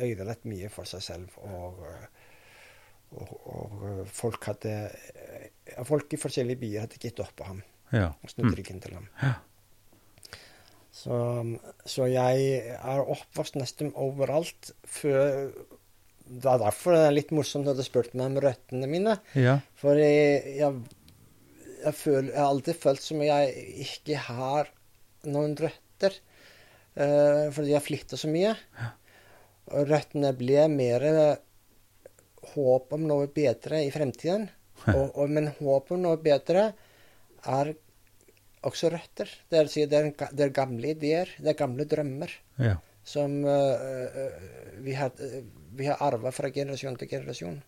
[0.00, 1.82] ødelagt mye for seg selv, og,
[3.10, 5.48] og, og folk hadde eh,
[5.86, 7.60] Folk i forskjellige byer hadde gitt opp på ham
[7.94, 8.08] ja.
[8.10, 9.06] og snudd ryggen til ham.
[9.22, 9.36] Ja.
[10.90, 11.16] Så,
[11.86, 15.52] så jeg er oppvokst nesten overalt før
[16.26, 19.16] Det er derfor det er litt morsomt når du spurte meg om røttene mine.
[19.38, 19.60] Ja.
[19.78, 20.98] For jeg, jeg,
[21.84, 24.72] jeg, føler, jeg har alltid følt som jeg ikke har
[25.28, 26.16] noen røtter.
[26.98, 28.54] Uh, fordi jeg flytta så mye.
[29.70, 31.06] Og røttene ble mer
[32.54, 34.48] håp om noe bedre i fremtiden.
[34.88, 36.70] Og, og, men håp om noe bedre
[37.48, 37.72] er
[38.66, 39.30] også røtter.
[39.50, 42.76] Det si, det er, det er gamle ideer, det er gamle drømmer ja.
[43.06, 44.40] som eh, eh,
[44.84, 45.40] vi har, uh,
[45.76, 47.60] vi har arva fra generasjon til generasjon.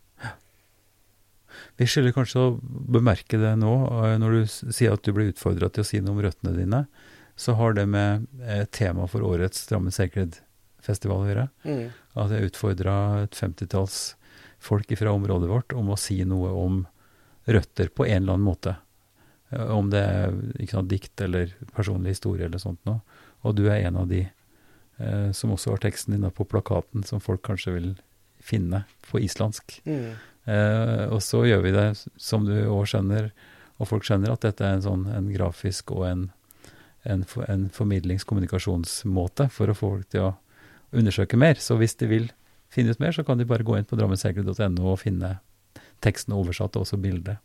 [1.81, 5.71] Vi skylder kanskje å bemerke det nå, eh, når du sier at du blir utfordra
[5.73, 6.85] til å si noe om røttene dine.
[7.37, 11.47] Så har det med eh, tema for årets Drammen Sacred-festival å gjøre.
[11.65, 11.85] Mm.
[12.25, 14.15] At jeg utfordra et femtitalls
[14.63, 16.83] folk fra området vårt om å si noe om
[17.51, 18.77] røtter på en eller annen måte.
[19.51, 23.03] Eh, Om det er ikke sant, dikt eller personlig historie eller sånt noe.
[23.43, 27.23] Og du er en av de eh, som også har teksten din på plakaten, som
[27.23, 27.89] folk kanskje vil
[28.43, 29.81] finne på islandsk.
[29.87, 30.15] Mm.
[30.45, 33.31] Eh, og så gjør vi det, som du òg skjønner,
[33.79, 36.25] og folk skjønner, at dette er en sånn en grafisk og en,
[37.09, 40.35] en, en formidlingskommunikasjonsmåte for å få folk til å
[40.93, 41.59] undersøke mer.
[41.63, 42.29] Så hvis de vil
[42.73, 45.37] finne ut mer, så kan de bare gå inn på drammensegler.no og finne
[46.03, 47.39] teksten oversatt og også bildet.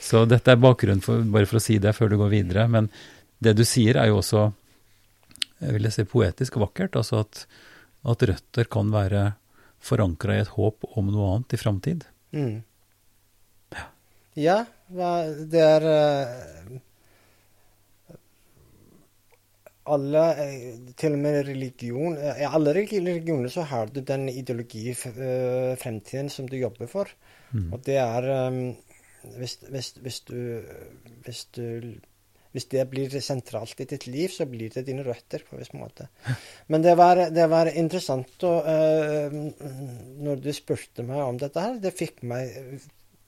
[0.00, 2.68] Så dette er bakgrunnen, for, bare for å si det før du går videre.
[2.70, 2.88] Men
[3.42, 4.46] det du sier er jo også,
[5.60, 6.96] jeg vil si, poetisk vakkert.
[7.00, 7.42] Altså at,
[8.08, 9.32] at røtter kan være
[9.80, 12.04] forankra i et håp om noe annet i framtid.
[12.34, 12.58] Mm.
[14.38, 14.58] Ja,
[14.94, 15.12] ja.
[15.50, 16.76] det er eh,
[19.88, 24.92] Alle, eh, til og med religion eh, I alle religioner så har du den ideologi
[24.94, 27.10] fremtiden som du jobber for.
[27.50, 27.72] Mm.
[27.72, 28.28] Og det er
[29.38, 30.60] hvis, hvis, hvis, du,
[31.24, 31.64] hvis du
[32.54, 35.74] Hvis det blir sentralt i ditt liv, så blir det dine røtter på en viss
[35.76, 36.08] måte.
[36.72, 39.34] Men det var, det var interessant å, uh,
[40.24, 42.54] Når du spurte meg om dette her, det fikk meg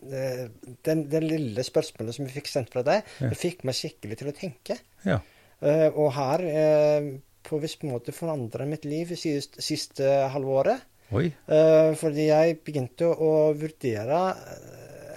[0.08, 0.46] eh,
[0.86, 3.32] den, det lille spørsmålet som jeg fikk sendt fra deg, Ja.
[3.32, 4.78] det fikk meg skikkelig til å tenke.
[5.04, 5.18] Ja.
[5.60, 10.86] Uh, og har på en viss måte forandra mitt liv siste, siste halvåret.
[11.10, 14.20] Fordi jeg begynte å vurdere,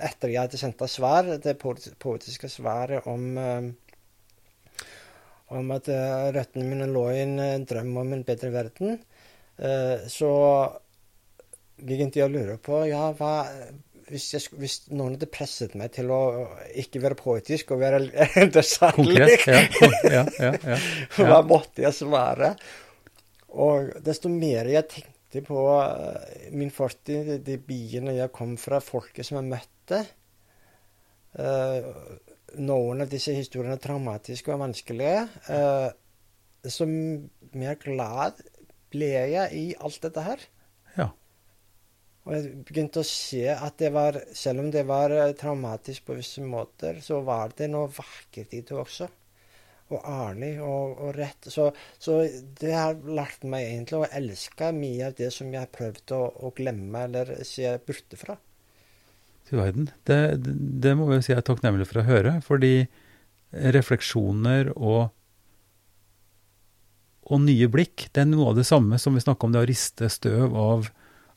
[0.01, 3.27] etter jeg hadde sendt deg svar, det poetiske svaret om,
[5.59, 8.97] om at uh, røttene mine lå i en uh, drøm om en bedre verden,
[9.61, 10.33] uh, så
[11.83, 13.33] begynte jeg å lure på ja, hva
[14.09, 16.21] hvis, jeg, hvis, noen hadde presset meg til å
[16.79, 18.01] ikke være poetisk og være
[18.57, 19.63] dessertlig, ja,
[20.11, 20.77] ja, ja,
[21.17, 22.53] hva måtte jeg svare?
[23.53, 25.61] Og desto mer jeg tenkte på
[26.53, 30.03] min fortid, de byene jeg kom fra, folket som jeg møtte
[32.59, 35.23] noen av disse historiene er traumatiske og vanskelige.
[35.51, 35.89] Eh,
[36.69, 38.39] så mer glad
[38.93, 40.45] ble jeg i alt dette her.
[40.97, 41.09] Ja.
[42.23, 46.17] Og jeg begynte å se at det var, selv om det var eh, traumatisk på
[46.19, 49.09] visse måter, så var det noe vakkert i det også.
[49.93, 51.51] Og ærlig og, og rett.
[51.51, 51.67] Så,
[52.01, 52.21] så,
[52.61, 56.23] det har lært meg egentlig å elske mye av det som jeg har prøvd å,
[56.47, 58.39] å glemme eller se borte fra
[59.49, 59.89] til verden.
[60.07, 60.19] Det,
[60.83, 62.87] det må vi si jeg er takknemlig for å høre, fordi
[63.53, 65.11] refleksjoner og,
[67.29, 69.69] og nye blikk, det er noe av det samme som vi snakker om det å
[69.69, 70.89] riste støv av,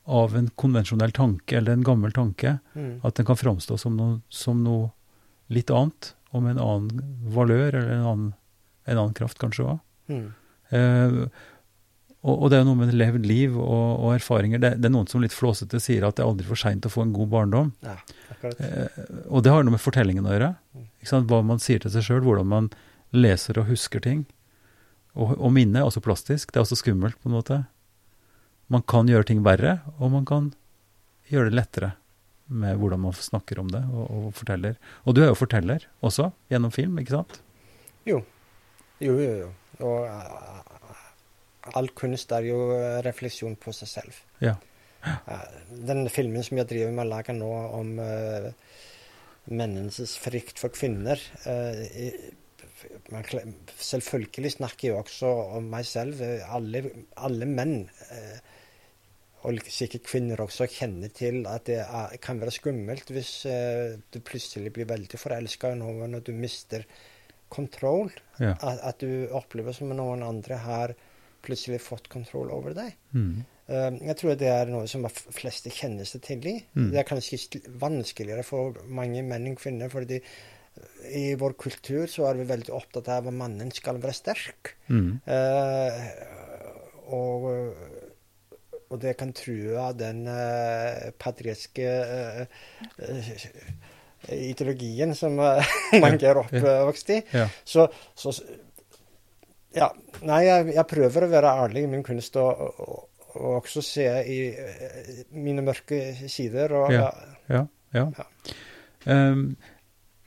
[0.08, 2.58] av en konvensjonell tanke eller en gammel tanke.
[2.74, 3.02] Mm.
[3.06, 4.92] At den kan framstå som noe, som noe,
[5.52, 8.30] litt annet, og med en annen valør eller en annen,
[8.90, 9.76] en annen kraft kanskje òg.
[10.10, 10.24] Mm.
[10.74, 11.20] Eh,
[12.26, 14.58] og, og, det er jo noe med levd liv og, og erfaringer.
[14.62, 16.90] Det, det, er noen som litt flåsete sier at det er aldri for seint å
[16.90, 17.68] få en god barndom.
[17.86, 17.94] Ja,
[18.50, 20.50] eh, og det har noe med fortellingen å gjøre.
[21.30, 22.70] Hva man sier til seg sjøl, hvordan man
[23.14, 24.24] leser og husker ting.
[25.14, 26.50] Og, og minnet er også plastisk.
[26.50, 27.60] Det er også skummelt, på en måte.
[28.74, 30.50] Man kan gjøre ting verre, og man kan
[31.30, 31.92] gjøre det lettere
[32.46, 34.76] med hvordan man snakker om det og, og forteller.
[35.06, 37.40] Og du er jo forteller også, gjennom film, ikke sant?
[38.06, 38.20] Jo.
[39.02, 39.52] Jo, jo, jo.
[39.86, 40.75] Og
[41.74, 44.24] all kunst er jo eh, refleksjon på seg selv.
[44.44, 44.56] Ja.
[45.70, 48.48] Den filmen som jeg driver med å lage nå om uh,
[49.54, 51.78] menneskets frykt for kvinner uh,
[53.80, 56.18] Selvfølgelig snakker jeg også om meg selv.
[56.52, 56.82] Alle,
[57.24, 63.12] alle menn, uh, og sikkert kvinner også, kjenner til at det er, kan være skummelt
[63.14, 66.84] hvis du plutselig blir veldig forelska i noen og du mister
[67.48, 68.10] kontroll.
[68.40, 68.56] Ja.
[68.58, 70.96] At, at, du opplever som noen andre har
[71.46, 72.96] plutselig fått kontroll over deg.
[73.14, 73.44] Mm.
[73.66, 76.58] Uh, jeg tror det er noe som de fleste kjenner seg til i.
[76.74, 76.90] Mm.
[76.92, 79.90] Det er kanskje vanskeligere for mange menn enn kvinner.
[79.92, 80.20] fordi
[81.16, 84.74] i vår kultur så er vi veldig opptatt av at mannen skal være sterk.
[84.90, 85.20] Mm.
[85.28, 86.00] Uh,
[87.14, 87.46] og,
[88.88, 92.46] og, det kan true den uh, patriotiske uh,
[94.34, 95.38] ideologien som
[96.04, 97.20] mange er oppvokst i.
[97.32, 97.46] Ja.
[97.64, 97.86] Så,
[98.18, 98.34] så,
[99.76, 99.90] ja.
[100.26, 103.02] Nei, jeg, jeg, prøver å være ærlig i min kunst og, og,
[103.36, 106.00] og også se i uh, mine mørke
[106.32, 106.72] sider.
[106.80, 107.10] Og, ja.
[107.52, 108.06] ja, ja.
[108.16, 108.28] ja.
[109.06, 109.50] Um,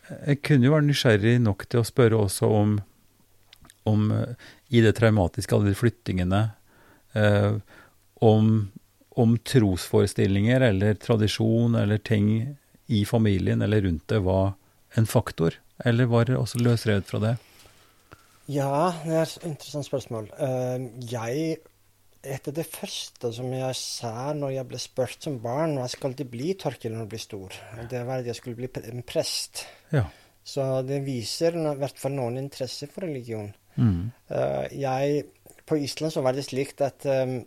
[0.10, 2.78] jeg kunne jo være nysgjerrig nok til å spørre også om,
[3.90, 6.46] om uh, i det traumatiske, alle de flyttingene,
[7.18, 7.60] uh,
[8.26, 8.56] om,
[9.20, 12.32] om trosforestillinger eller tradisjon eller ting
[12.90, 14.54] i familien eller rundt det var
[14.98, 15.54] en faktor,
[15.86, 17.36] eller var det også løsrevet fra det?
[18.50, 20.32] Ja, det er et interessant spørsmål.
[20.40, 21.60] Uh, jeg
[22.20, 26.26] etter det første som jeg sa når jeg ble spurt som barn hva skal det
[26.28, 27.56] bli Torkil når du blir stor,
[27.92, 29.64] det var at jeg skulle bli en prest.
[29.96, 30.04] Ja.
[30.44, 33.52] Så det viser i hvert fall noen interesse for religion.
[33.78, 34.10] Mm.
[34.34, 35.24] Uh, jeg,
[35.70, 37.40] på Island så var det slik at um,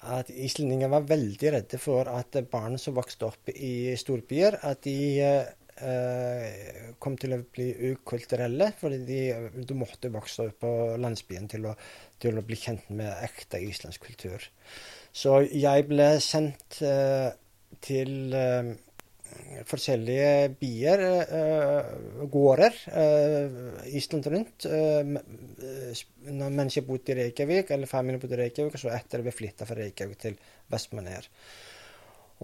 [0.00, 4.96] at islendinger var veldig redde for at barn som vokste opp i storbyer, at de
[5.86, 8.72] eh, kom til å bli ukulturelle.
[8.80, 9.20] fordi de,
[9.64, 11.74] du måtte vokse opp på landsbyen til å,
[12.20, 14.46] til å, bli kjent med ekte islandsk kultur.
[15.12, 17.30] Så jeg ble sendt eh,
[17.80, 18.74] til eh,
[19.68, 28.20] forskjellige byer, uh, gårder, uh, Island rundt, uh, mens jeg bodde i Reykjavik, eller familien
[28.22, 30.38] bodde i Reykjavik, og så etter vi flytta fra Reykjavik til
[30.72, 31.28] Vestmaner.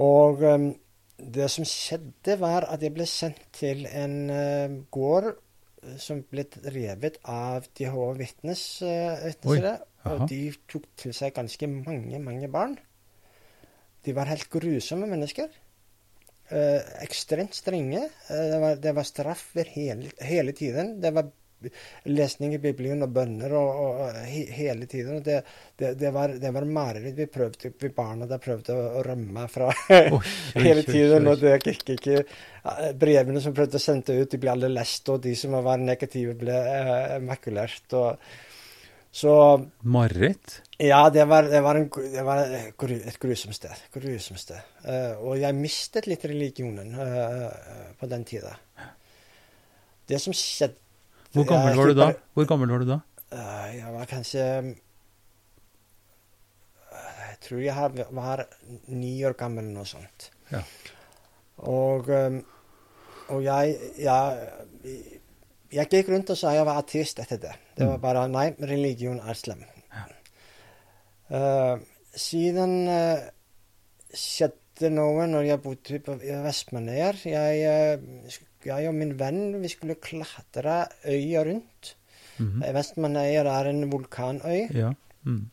[0.04, 0.68] Og um,
[1.16, 6.44] det som skjedde, var at jeg ble sendt til en uh, gård eh, som ble
[6.52, 8.64] drevet av de Jehova Vitnes.
[8.84, 9.24] Uh,
[10.06, 12.76] og de tok til seg ganske mange, mange barn.
[14.06, 15.48] De var helt grusomme mennesker.
[16.52, 18.04] Uh, ekstremt strenge.
[18.28, 20.98] Uh, det, var, det, var, straff hele, hele tiden.
[21.02, 21.32] Det var
[22.04, 25.22] lesning i Bibelen og bønner og, og he, hele tiden.
[25.24, 25.40] Det,
[25.78, 27.16] det, det, var, det var mareritt.
[27.16, 29.70] Vi prøvde, vi barna der prøvde å, rømme fra
[30.66, 31.28] hele tiden.
[31.30, 32.24] Og det gikk ikke
[32.98, 36.34] Brevene som prøvde å sende ut, de ble alle lest, og de som var negative,
[36.40, 37.94] ble eh, makulert.
[37.94, 38.18] og
[39.16, 39.32] så
[39.80, 40.58] Mareritt?
[40.82, 43.84] Ja, det var, det var, en, det var et grusomt sted.
[43.94, 44.58] Grusomt sted.
[44.84, 48.52] Uh, og jeg mistet litt religionen uh, på den tida.
[50.06, 50.85] Det som skjedde
[51.34, 52.08] Hvor gammel jeg var du da?
[52.34, 52.98] Hvor gammel var du da?
[53.32, 54.44] Eh, Jeg var kanskje
[56.96, 58.44] Jeg tror jeg var
[58.88, 60.30] ni år gammel eller noe sånt.
[60.52, 60.62] Ja.
[61.58, 62.38] Og, eh,
[63.28, 64.52] og jeg, jeg
[65.76, 67.54] Jeg gikk rundt og sa jeg var ateist etter det.
[67.76, 68.02] Det var Mm.
[68.02, 69.64] bare Nei, religion er slem.
[71.30, 71.76] Eh,
[72.14, 73.18] siden uh,
[74.14, 76.30] skjedde noe når jeg bodde på i
[77.26, 81.96] Jeg, eh, jeg og min venn vi skulle klatre øya rundt.
[82.38, 82.72] Mm -hmm.
[82.74, 84.68] Vestmannøya er en vulkanøy.
[84.74, 84.92] Ja.
[85.24, 85.50] Mm.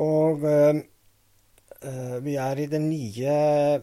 [0.00, 0.80] Og uh,
[1.82, 3.80] eh, vi er i den nye,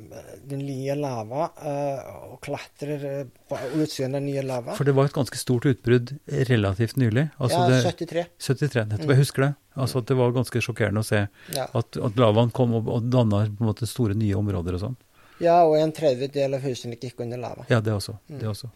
[0.49, 4.73] den nye lava uh, og klatrer eh, på utsiden av den nye lava.
[4.78, 6.15] For det var et ganske stort utbrudd
[6.49, 7.28] relativt nylig.
[7.38, 8.25] Altså ja, det, 73.
[8.39, 9.06] 73, nettopp.
[9.06, 9.13] Mm.
[9.13, 9.54] Jeg husker det.
[9.75, 11.67] Altså at det var ganske sjokkerende å se Ja.
[11.73, 13.45] at, at lavaen kom og, og danna
[13.86, 14.97] store nye områder og sånn.
[15.43, 17.65] Ja, og en tredjedel av husene gikk under lava.
[17.71, 18.17] Ja, det også.
[18.28, 18.39] Mm.
[18.41, 18.69] Det også.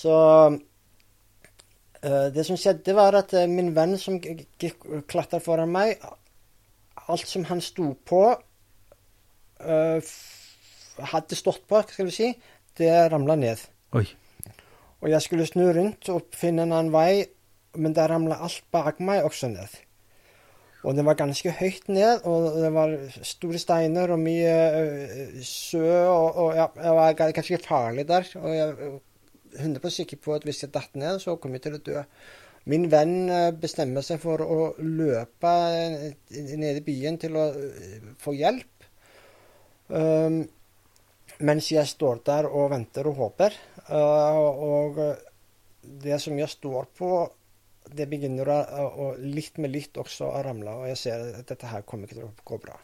[0.00, 0.14] Så
[0.50, 4.20] uh, det som skjedde, var at uh, min venn som
[5.10, 6.00] klatra foran meg
[7.10, 8.22] Alt som han sto på,
[9.64, 10.10] uh,
[11.10, 12.28] hadde stått på, skal vi si,
[12.78, 13.62] det ramla ned.
[13.98, 14.04] Oi.
[15.00, 17.24] Og jeg skulle snu rundt og finne en annen vei,
[17.80, 19.74] men da ramla alt bak meg også ned.
[20.80, 22.94] Og det var ganske høyt ned, og det var
[23.26, 25.88] store steiner og mye øh, sjø.
[26.08, 28.28] Og, og ja, det var ga- ganske farlig der.
[28.40, 28.94] Og jeg er
[29.60, 32.04] 100 sikker på at hvis jeg datt ned, så kom jeg til å dø.
[32.70, 35.52] Min venn øh, bestemmer seg for å løpe
[36.30, 37.50] ned i byen til å
[38.20, 38.88] få hjelp.
[39.90, 40.44] Um,
[41.42, 43.56] mens jeg står der og venter og håper.
[43.90, 44.38] Uh,
[44.70, 45.00] og
[46.04, 47.10] det som jeg står på,
[47.96, 51.70] det begynner å, å litt med litt også å ramle, og jeg ser at dette
[51.70, 52.78] her kommer ikke til å gå bra.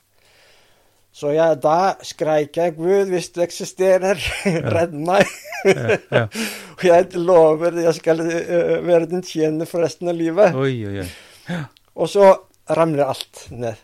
[1.16, 4.20] Så ja, da skreik jeg 'Gud, hvis du eksisterer,
[4.76, 5.30] redd meg'.
[5.64, 6.24] Ja, ja.
[6.76, 10.52] og jeg lover jeg skal uh, være din tjener for resten av livet.
[10.52, 11.62] Oi, oi, oi.
[11.96, 12.28] Og så
[12.76, 13.80] ramler alt ned.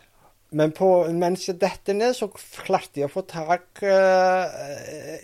[0.53, 4.45] Men på, mens jeg detter ned, så klarte jeg å få tak uh,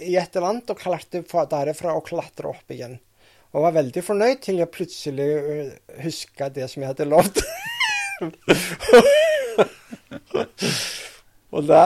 [0.02, 1.22] i et eller annet, og klarte
[1.54, 2.98] derifra å klatre opp igjen.
[3.50, 5.70] Og var veldig fornøyd til jeg plutselig uh,
[6.04, 7.38] huska det som jeg hadde lovt.
[11.56, 11.84] og da,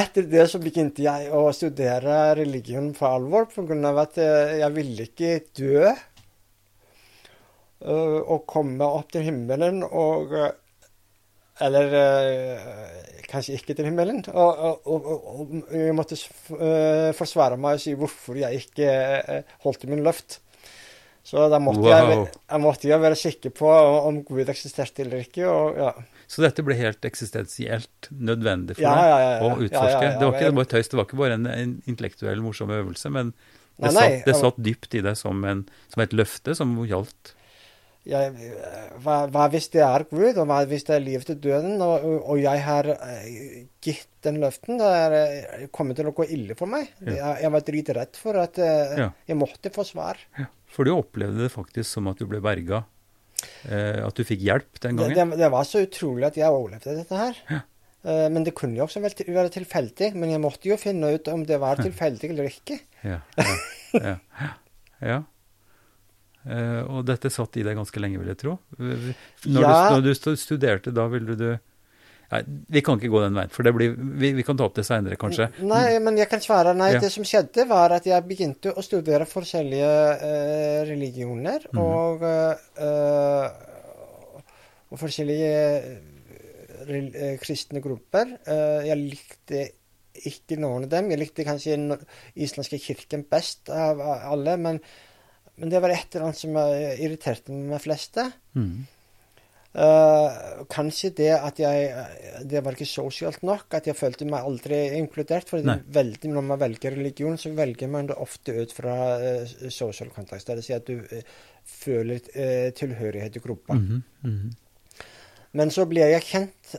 [0.00, 3.92] etter det så begynte jeg å studere religion for alvor, pga.
[4.06, 5.92] at eh, jeg ville ikke dø.
[7.82, 10.32] eh, og komme opp til himmelen og
[11.62, 11.92] Eller
[13.28, 14.24] kanskje ikke til himmelen.
[14.32, 16.16] Og, og, og, og, jeg måtte
[17.14, 18.88] forsvare meg og si hvorfor jeg ikke
[19.62, 20.40] holdt min løft.
[21.24, 21.88] Så da måtte, Wow.
[21.92, 23.68] jeg, jeg måtte jeg være sikker på
[24.08, 25.44] om Gud eksisterte eller ikke.
[25.46, 25.92] Og, ja.
[26.26, 30.08] Så dette ble helt eksistensielt nødvendig for Ja, deg å utforske?
[30.18, 33.30] Det var ikke bare tøys, det var ikke bare en, en intellektuell, morsom øvelse, men
[33.32, 35.62] det, Nei, nei, satt, det satt dypt i deg som, en,
[35.94, 37.34] som et løfte som gjaldt.
[38.04, 38.32] jeg,
[39.04, 42.02] hva, hva hvis det er Gud, og hva hvis det er liv til døden, og,
[42.26, 46.66] og- jeg har eh, gitt den løften, det er, kommet til å gå ille for
[46.70, 46.90] meg.
[47.06, 47.12] Ja.
[47.14, 49.08] Jeg, jeg var dritredd for at eh, Ja.
[49.30, 50.18] jeg måtte få svar.
[50.38, 50.48] Ja.
[50.72, 52.84] For du opplevde det faktisk som at du ble berga.
[53.66, 55.34] Eh, at du fikk hjelp den gangen.
[55.34, 57.42] det, det var så utrolig at jeg overlevde dette her.
[57.50, 57.60] Ja.
[58.02, 60.12] Eh, men det kunne jo også være tilfeldig.
[60.16, 62.80] Men jeg måtte jo finne ut om det var tilfeldig eller ikke.
[63.02, 63.20] Ja,
[63.98, 64.50] ja, ja,
[65.02, 65.20] ja.
[66.42, 68.56] Eh, og dette satt i deg ganske lenge, vil jeg tro.
[68.78, 71.48] Når, du, når du studerte, da ville du
[72.32, 72.40] Nei,
[72.72, 74.86] vi kan ikke gå den veien, for det blir, vi, vi kan ta opp det
[74.88, 75.50] seinere, kanskje.
[75.68, 76.94] Nei, men jeg kan svare nei.
[76.94, 77.02] Ja.
[77.02, 79.90] Det som skjedde, var at jeg begynte å studere forskjellige
[80.28, 81.82] eh, religioner mm.
[81.82, 82.24] og,
[82.86, 83.44] eh,
[84.88, 85.52] og forskjellige
[86.86, 88.32] eh, kristne grupper.
[88.48, 89.66] Eh, jeg likte
[90.32, 91.12] ikke noen av dem.
[91.12, 94.80] Jeg likte kanskje den islandske kirken best av alle, men,
[95.60, 98.24] men det var et eller annet som irriterte meg flest.
[98.56, 98.86] Mm.
[99.72, 100.32] Eh,
[100.68, 101.92] kanskje det at jeg
[102.44, 103.72] Det var ikke sosialt nok.
[103.72, 105.48] At jeg følte meg aldri inkludert.
[105.48, 110.10] For veldig, når man velger religion, så velger man det ofte ut fra uh, social
[110.10, 110.46] context.
[110.46, 111.22] Det vil si at du uh,
[111.64, 113.74] føler uh, tilhørighet i gruppa.
[113.74, 114.52] Mhm, mhm.
[115.52, 116.70] Men så ble jeg kjent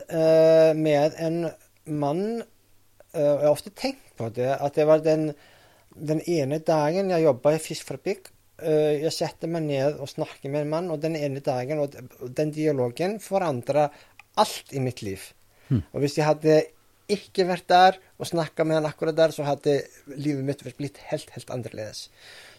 [0.74, 1.50] med en
[1.86, 2.42] mann
[3.14, 5.28] Jeg har ofte tenkt på det, at det var den,
[5.94, 8.33] den ene dagen jeg jobba i fiskfabrikk.
[8.62, 11.96] Eh, jeg setter meg ned og snakker med en mann, og den ene dagen og
[12.36, 13.88] den dialogen forandra
[14.40, 15.22] alt i mitt liv.
[15.68, 15.82] Mm.
[15.92, 16.62] Og hvis jeg hadde
[17.10, 19.82] ikke vært der og snakka med han akkurat der, så hadde
[20.16, 22.08] livet mitt blitt helt, helt annerledes.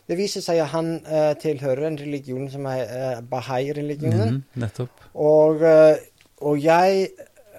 [0.06, 4.38] Det viser seg at han uh, tilhører en religion som er uh, bahai-religionen.
[4.38, 5.08] Mm, nettopp.
[5.18, 5.98] Og, uh,
[6.46, 7.08] og jeg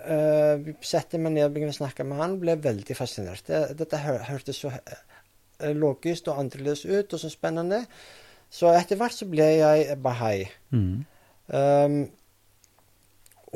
[0.07, 3.51] uh, setter meg ned og begynner å snakke med han, ble veldig fascinert.
[3.51, 7.83] Dette hør, hørtes så eh, logisk og annerledes ut, og så spennende.
[8.51, 10.47] Så etter hvert så ble jeg bahai.
[10.71, 11.05] Mm.
[11.47, 11.97] Um,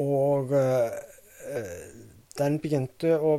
[0.01, 0.91] og uh,
[2.39, 3.37] den begynte å,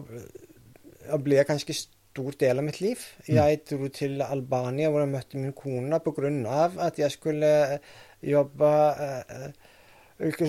[1.12, 3.04] å bli en ganske stor del av mitt liv.
[3.28, 6.72] Jeg dro til Albania hvor jeg møtte min kone pga.
[6.88, 7.52] at jeg skulle
[8.22, 9.52] jobbe uh,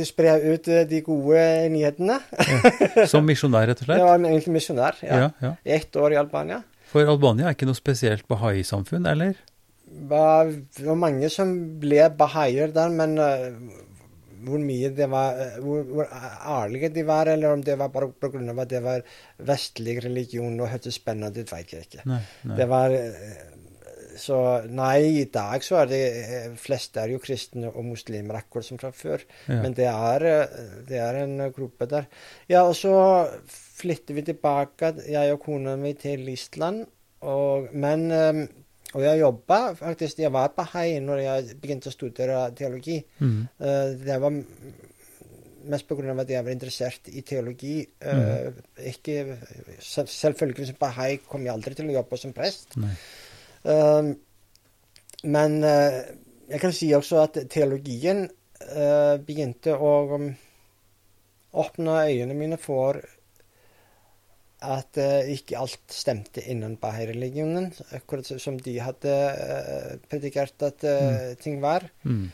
[0.05, 1.43] Spre ut de gode
[1.73, 2.19] nyhetene.
[2.21, 3.07] Ja.
[3.09, 3.99] Som misjonær, rett og slett?
[4.03, 4.99] Jeg var egentlig misjonær.
[5.01, 5.17] ja.
[5.23, 5.53] Ja, ja.
[5.65, 6.59] Ett år i Albania.
[6.93, 9.39] For Albania er ikke noe spesielt bahai-samfunn, eller?
[10.09, 13.79] Var, det var mange som ble bahaier der, men uh,
[14.43, 16.11] hvor mye det var uh, hvor, hvor
[16.59, 18.43] ærlige de var, eller om det var bare pga.
[18.63, 19.03] at det var
[19.39, 22.07] vestlig religion og hørtes spennende ut, vet jeg ikke.
[22.09, 22.21] Nei.
[22.45, 22.57] nei.
[22.61, 23.51] Det var uh,
[24.23, 24.39] Så
[24.69, 26.01] nei, i dag så er det
[26.61, 29.25] fleste er jo kristne og muslimer akkurat som fra før.
[29.49, 29.63] Ja.
[29.63, 30.27] Men det er,
[30.89, 32.11] det er en gruppe der.
[32.47, 32.93] Ja, og så
[33.49, 36.85] flytter vi tilbake, jeg og kona mi, til Island.
[37.25, 38.05] Og, men
[38.93, 42.99] Og jeg jobba faktisk Jeg var på Hai når jeg begynte å studere teologi.
[43.21, 43.39] Mm.
[43.61, 44.37] Uh, det var
[45.73, 46.21] mest pga.
[46.21, 47.87] at jeg var interessert i teologi.
[48.05, 48.53] Uh,
[48.93, 49.39] ikke,
[49.81, 52.77] selvfølgelig som Hei kom jeg aldri til å jobbe som prest.
[53.63, 54.15] Um,
[55.23, 58.25] men jeg kan si også at teologien
[59.23, 60.25] begynte å um,
[61.63, 62.99] åpne øynene mine for
[64.63, 71.33] at uh, ikke alt stemte innen Bahai-religionen, akkurat som de hadde uh, predikert at uh,
[71.43, 71.87] ting var.
[72.03, 72.31] Mm.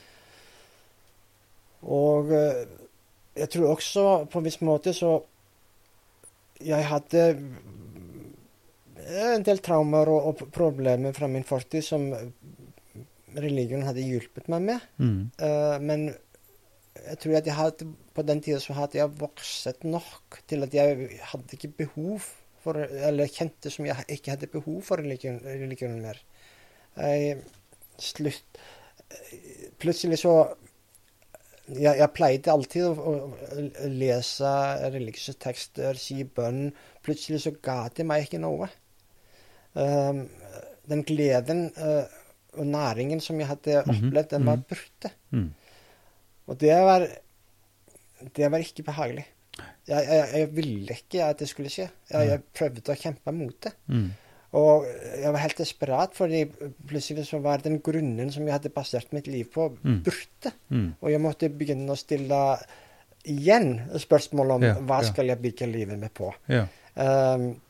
[1.88, 2.32] Og
[3.38, 5.12] jeg tror også på en viss måte så
[6.58, 7.20] Jeg hadde
[8.98, 12.08] en del traumer og, og problemer fra min fortid som
[13.36, 14.88] religionen hadde hjulpet meg med.
[14.98, 15.20] Mm.
[15.40, 16.08] Uh, men
[16.98, 17.88] jeg tror at jeg hadde,
[18.18, 22.26] på den tida så hadde jeg vokset nok til at jeg hadde ikke behov
[22.58, 25.38] for Eller kjente som jeg ikke hadde behov for religion,
[26.02, 26.18] mer.
[26.98, 27.38] Jeg
[28.02, 28.58] slutt
[29.78, 30.32] Plutselig så
[31.68, 34.50] jeg, jeg pleide alltid å, å lese
[34.88, 36.70] religiøse tekster, si bønn.
[37.04, 38.70] Plutselig så ga det meg ikke noe.
[39.76, 40.22] Um,
[40.88, 42.08] den gleden uh,
[42.56, 44.64] og næringen som jeg hadde Mhm, opplevd, den var mhm.
[44.68, 45.12] borte.
[45.30, 45.50] Mm.
[46.48, 47.04] Og det var
[48.34, 49.26] Det var ikke behagelig.
[49.88, 51.88] Jeg, jeg, jeg ville ikke at det skulle skje.
[52.10, 53.72] Jeg, jeg prøvde å kjempe mot det.
[53.90, 54.08] Mm.
[54.58, 54.86] Og
[55.20, 56.42] jeg var helt desperat, fordi
[56.88, 59.98] plutselig så var den grunnen som jeg hadde basert mitt liv på, Mm.
[60.06, 60.52] borte.
[60.70, 60.94] Mm.
[61.02, 62.38] Og jeg måtte begynne å stille
[63.28, 65.08] igjen spørsmål om Ja, hva ja.
[65.10, 66.30] skal jeg bygge livet mitt på.
[66.48, 66.64] Ja.
[66.96, 67.60] Um,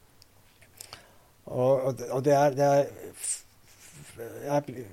[1.47, 2.87] og, og, det- er, det er
[4.45, 4.85] jeg,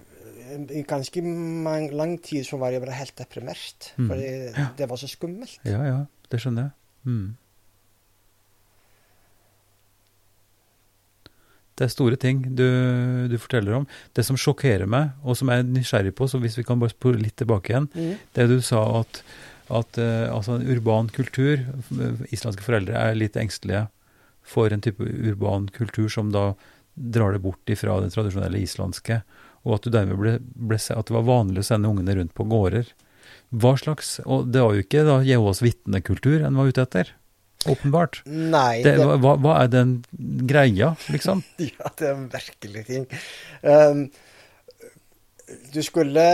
[0.45, 3.91] I ganske mang, lang tid så var jeg bare helt deprimert.
[3.97, 4.07] Mm.
[4.11, 4.27] Fordi
[4.57, 4.67] Ja.
[4.77, 5.57] det var så skummelt.
[5.65, 6.05] ja, ja.
[6.29, 6.71] Det skjønner jeg.
[7.05, 7.35] Mm.
[11.75, 12.63] Det er store ting du,
[13.27, 13.87] du forteller om.
[14.15, 16.93] Det som sjokkerer meg, og som jeg er nysgjerrig på, så hvis vi kan bare
[16.93, 18.13] spole litt tilbake igjen, Mm.
[18.37, 19.19] det du sa at,
[19.69, 23.89] at eh, altså en urban kultur, eh, islandske foreldre er litt engstelige
[24.45, 26.53] for en type urban kultur som da
[26.95, 29.19] drar det bort ifra det tradisjonelle islandske,
[29.65, 32.45] og at du dermed ble, ble, at det var vanlig å sende ungene rundt på
[32.47, 32.91] gårder.
[33.55, 37.11] Hva slags, og det var jo ikke da Jehovas vitnekultur en var ute etter,
[37.65, 38.19] åpenbart.
[38.29, 39.95] Nei, Det, det, hva, hva- hva er den
[40.45, 41.41] greia, liksom?
[41.71, 43.07] ja, det er en merkelig ting.
[43.65, 44.03] Um,
[45.73, 46.25] du skulle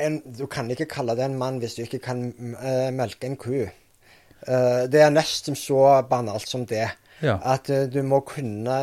[0.00, 2.26] en, Du kan ikke kalle det en mann hvis du ikke kan
[2.56, 3.64] uh, melke en ku.
[4.44, 6.86] Uh, det er nesten så banalt som det.
[7.24, 7.38] Ja.
[7.54, 8.78] At uh, du må kunne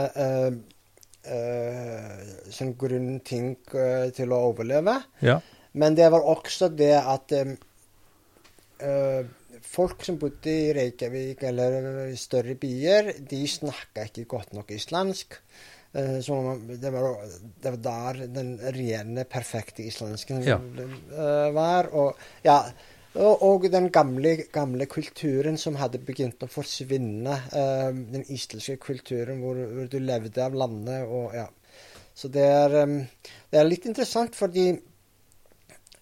[1.28, 4.98] uh, sånn grunnting eh, til å overleve.
[5.22, 5.40] ja.
[5.74, 9.22] Men det var også det at eh,
[9.64, 15.38] folk som bodde i Reykjavik eller større byer, de snakka ikke godt nok islandsk.
[15.94, 17.08] Eh, så det var,
[17.64, 20.58] det var der den rene, perfekte islandsken Ja.
[20.60, 21.88] eh, var.
[21.96, 22.58] Og, ja,
[23.20, 27.34] og, den gamle, gamle kulturen som hadde begynt å forsvinne.
[27.52, 31.50] Um, den islandske kulturen hvor, hvor du levde av landet og ja.
[32.16, 33.02] Så det er, um,
[33.52, 34.70] det er litt interessant fordi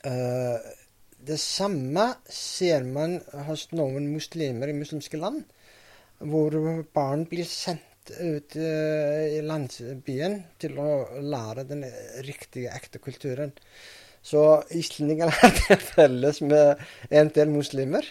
[0.06, 0.58] uh,
[1.20, 5.42] det samme ser man hos noen muslimer i muslimske land,
[6.20, 6.56] hvor
[6.94, 10.92] barn blir sendt ut uh, i landsbyen til å
[11.26, 11.88] lære den
[12.28, 13.56] riktige, ekte kulturen.
[14.24, 14.42] Så
[14.76, 18.06] islendingene har det felles med en del muslimer.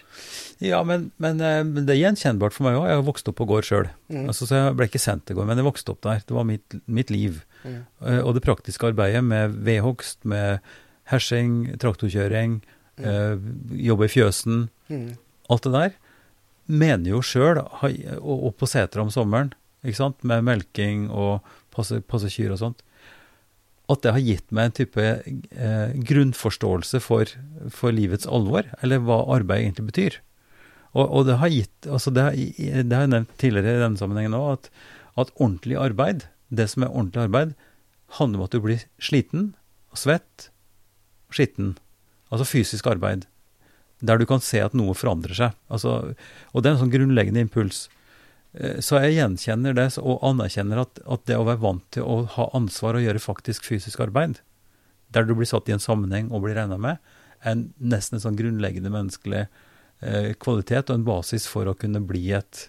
[0.65, 2.87] Ja, men, men, eh, men det er gjenkjennbart for meg òg.
[2.89, 3.91] Jeg har vokst opp på gård sjøl.
[4.09, 4.25] Mm.
[4.33, 6.25] Altså, så jeg ble ikke sendt til gård, men jeg vokste opp der.
[6.27, 7.43] Det var mitt, mitt liv.
[7.63, 7.79] Mm.
[8.09, 10.59] Eh, Og det praktiske arbeidet med vedhogst, med
[11.13, 12.59] hersing, traktorkjøring,
[12.99, 13.37] eh,
[13.93, 15.19] jobbe i fjøsen, Mm.
[15.53, 15.91] alt det der,
[16.67, 19.51] mener jo sjøl, og, og på setra om sommeren,
[19.85, 21.45] ikke sant, med melking og
[21.75, 22.81] passe, passe kyr og sånt.
[23.89, 27.31] At det har gitt meg en type eh, grunnforståelse for,
[27.73, 30.19] for, livets alvor, eller hva arbeid egentlig betyr.
[30.93, 34.01] Og, og det har gitt altså det, har, det har jeg nevnt tidligere i denne
[34.01, 34.71] sammenhengen òg, at,
[35.25, 37.57] at, ordentlig arbeid, det som er ordentlig arbeid,
[38.19, 39.51] handler om at du blir sliten
[39.97, 40.49] svett
[41.33, 41.77] skitten.
[42.33, 43.27] Altså fysisk arbeid.
[44.05, 45.57] Der du kan se at noe forandrer seg.
[45.73, 46.15] Altså,
[46.53, 47.87] og det er en sånn grunnleggende impuls.
[48.57, 52.23] Eh, så jeg gjenkjenner det og anerkjenner at, at, det å være vant til å
[52.37, 54.41] ha ansvar og gjøre faktisk fysisk arbeid,
[55.13, 57.03] der du blir satt i en sammenheng og blir regna med,
[57.47, 62.31] er nesten en sånn grunnleggende menneskelig eh, kvalitet og en basis for å kunne bli
[62.37, 62.67] et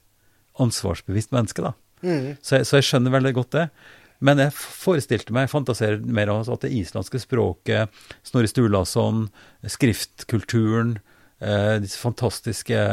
[0.59, 1.63] ansvarsbevisst menneske.
[1.63, 1.73] da.
[2.03, 2.35] Mm.
[2.41, 3.69] Så, jeg, så, jeg, skjønner veldig godt det.
[4.23, 9.29] Men jeg forestilte meg, jeg fantaserer mer av at det islandske språket, Snorre Sturlason,
[9.63, 10.97] skriftkulturen,
[11.39, 12.83] eh, disse fantastiske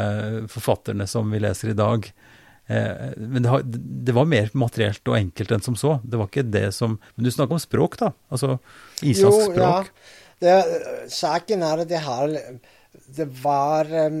[0.53, 2.26] forfatterne som vi leser i dag, Eh,
[2.67, 5.97] men det, har, det, var mer materielt og enkelt enn som så.
[6.03, 8.11] Det var ikke det som Men du snakker om språk, da?
[8.27, 8.57] Altså
[8.99, 9.91] islandsk språk?
[9.91, 10.25] Ja.
[10.43, 10.55] Det,
[11.09, 12.33] saken er at det her
[13.17, 14.19] Det var um,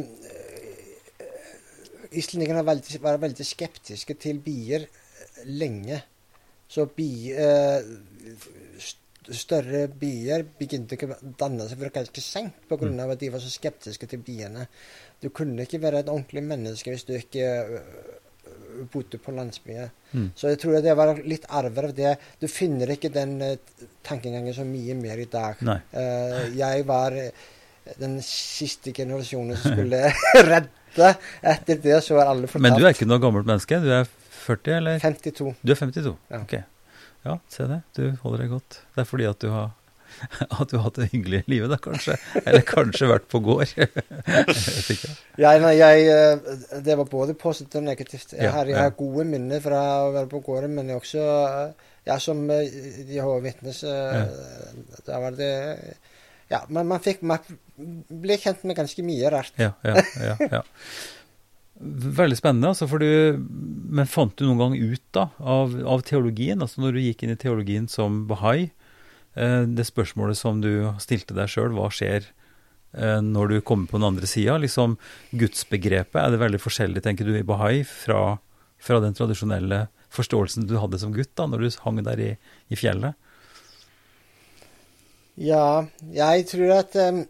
[2.17, 4.87] Islendingene var, var veldig, skeptiske til bier
[5.45, 5.99] lenge.
[6.71, 8.87] Så bier uh,
[9.35, 12.87] større bier begynte å danne seg for ganske seint pga.
[13.03, 14.67] At de var så skeptiske til biene.
[15.21, 17.49] Du kunne ikke være et ordentlig menneske hvis du ikke
[18.91, 19.89] bodde på landsbyen.
[20.11, 20.29] Mm.
[20.35, 22.15] Så jeg tror det var litt arver av det.
[22.41, 25.61] Du finner ikke den uh, tankegangen så mye mer i dag.
[25.63, 27.47] Uh, jeg var eh,
[27.99, 30.11] den siste generasjonen som skulle
[30.51, 31.11] redde.
[31.41, 32.65] Etter det så var alle fortapt.
[32.67, 33.81] Men du er ikke noe gammelt menneske?
[33.83, 34.07] Du er
[34.47, 35.01] 40, eller?
[35.03, 35.53] 52.
[35.61, 36.15] Du er 52?
[36.31, 36.41] Ja.
[36.41, 36.57] Ok.
[37.27, 37.81] Ja, se det.
[37.97, 38.79] Du holder deg godt.
[38.95, 39.73] Det er fordi at du har
[40.59, 42.17] at du har hatt det hyggelig i livet, da, kanskje?
[42.43, 43.73] Eller kanskje vært på gård?
[45.43, 46.55] ja, nei, jeg, eh,
[46.85, 48.35] det var både positivt og negativt.
[48.37, 51.27] Jeg, har, jeg har gode minner fra å være på gården, men jeg også
[52.07, 52.79] ja, som eh,
[53.11, 54.25] Jehova-vitne, ja.
[55.07, 55.51] da var det
[56.47, 57.43] Ja, men man fikk man
[58.07, 59.53] ble kjent med ganske mye rart.
[59.59, 60.63] Ja, ja, ja, ja.
[61.77, 62.71] Veldig spennende.
[62.71, 63.37] Altså, du,
[63.93, 66.61] men fant du noen gang ut da, av, av, teologien?
[66.63, 68.71] altså Når du gikk inn i teologien som bahai,
[69.37, 70.71] det spørsmålet som du
[71.03, 72.25] stilte deg sjøl, hva skjer
[72.97, 74.57] eh, når du kommer på den andre sida?
[74.61, 74.97] Liksom,
[75.37, 78.37] gudsbegrepet, er det veldig forskjellig, tenker du, i bahai fra,
[78.81, 82.29] fra, den tradisjonelle forståelsen du hadde som gutt da, når du hang der i,
[82.73, 83.17] i fjellet?
[85.37, 85.85] Ja,
[86.15, 87.21] jeg tror at, um,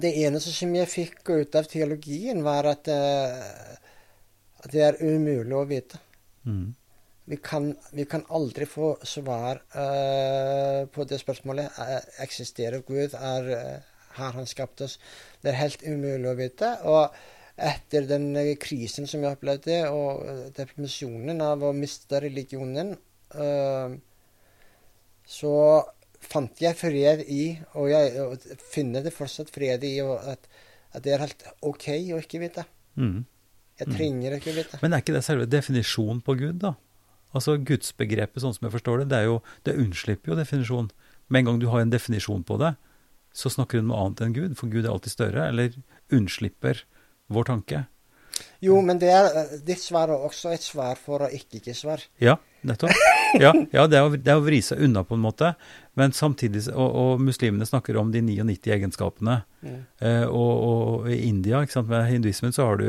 [0.00, 3.76] det eneste som jeg fikk ut av teologien, var at, uh,
[4.64, 6.00] at det er umulig å vite.
[6.48, 6.72] Mm.
[7.24, 11.78] Vi kan, vi kan, aldri få svar uh, på det spørsmålet.
[11.78, 13.14] Uh, eksisterer Gud?
[13.16, 14.98] Er, uh, har han skapt oss?
[15.40, 16.70] Det er helt umulig å vite.
[16.84, 17.16] Og
[17.56, 18.28] etter den
[18.60, 22.96] krisen som jeg opplevde, og depresjonen av å miste religionen,
[25.22, 25.52] så
[26.18, 27.44] fant jeg fred i,
[27.78, 30.48] og jeg finner det fortsatt fred i, at,
[30.90, 32.66] at, det er helt OK å ikke vite.
[32.98, 33.22] Mm.
[33.78, 34.82] Jeg trenger ikke vite.
[34.82, 36.74] Men er ikke det selve definisjonen på Gud, da?
[37.34, 40.90] Altså Gudsbegrepet, sånn som jeg forstår det, det, er jo, det unnslipper jo definisjon.
[41.28, 42.74] Med en gang du har en definisjon på det,
[43.34, 45.74] så snakker du om annet enn Gud, for Gud er alltid større, eller
[46.14, 46.84] unnslipper
[47.34, 47.84] vår tanke.
[48.64, 49.34] Jo, men det er,
[49.66, 52.06] ditt svar er også et svar for å ikke-ikke-svar.
[52.22, 52.94] Ja, nettopp.
[53.34, 55.52] Ja, ja det, er å, det, er å, vri seg unna på en måte.
[55.98, 59.40] Men samtidig, og, og muslimene snakker om de 99 egenskapene.
[59.66, 59.80] Mm.
[59.98, 62.88] Eh, og, og, i India, ikke sant, med hinduismen, så har du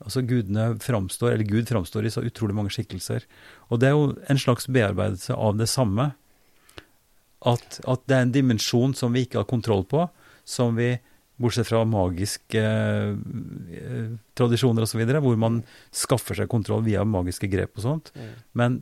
[0.00, 3.26] Altså gudene framstår, eller Gud framstår i så utrolig mange skikkelser.
[3.68, 6.12] Og det er jo en slags bearbeidelse av det samme.
[7.44, 10.06] At, at det er en dimensjon som vi ikke har kontroll på,
[10.48, 10.94] som vi,
[11.40, 15.60] bortsett fra magiske eh, tradisjoner osv., hvor man
[15.92, 18.10] skaffer seg kontroll via magiske grep og sånt.
[18.12, 18.34] Mm.
[18.60, 18.78] Men,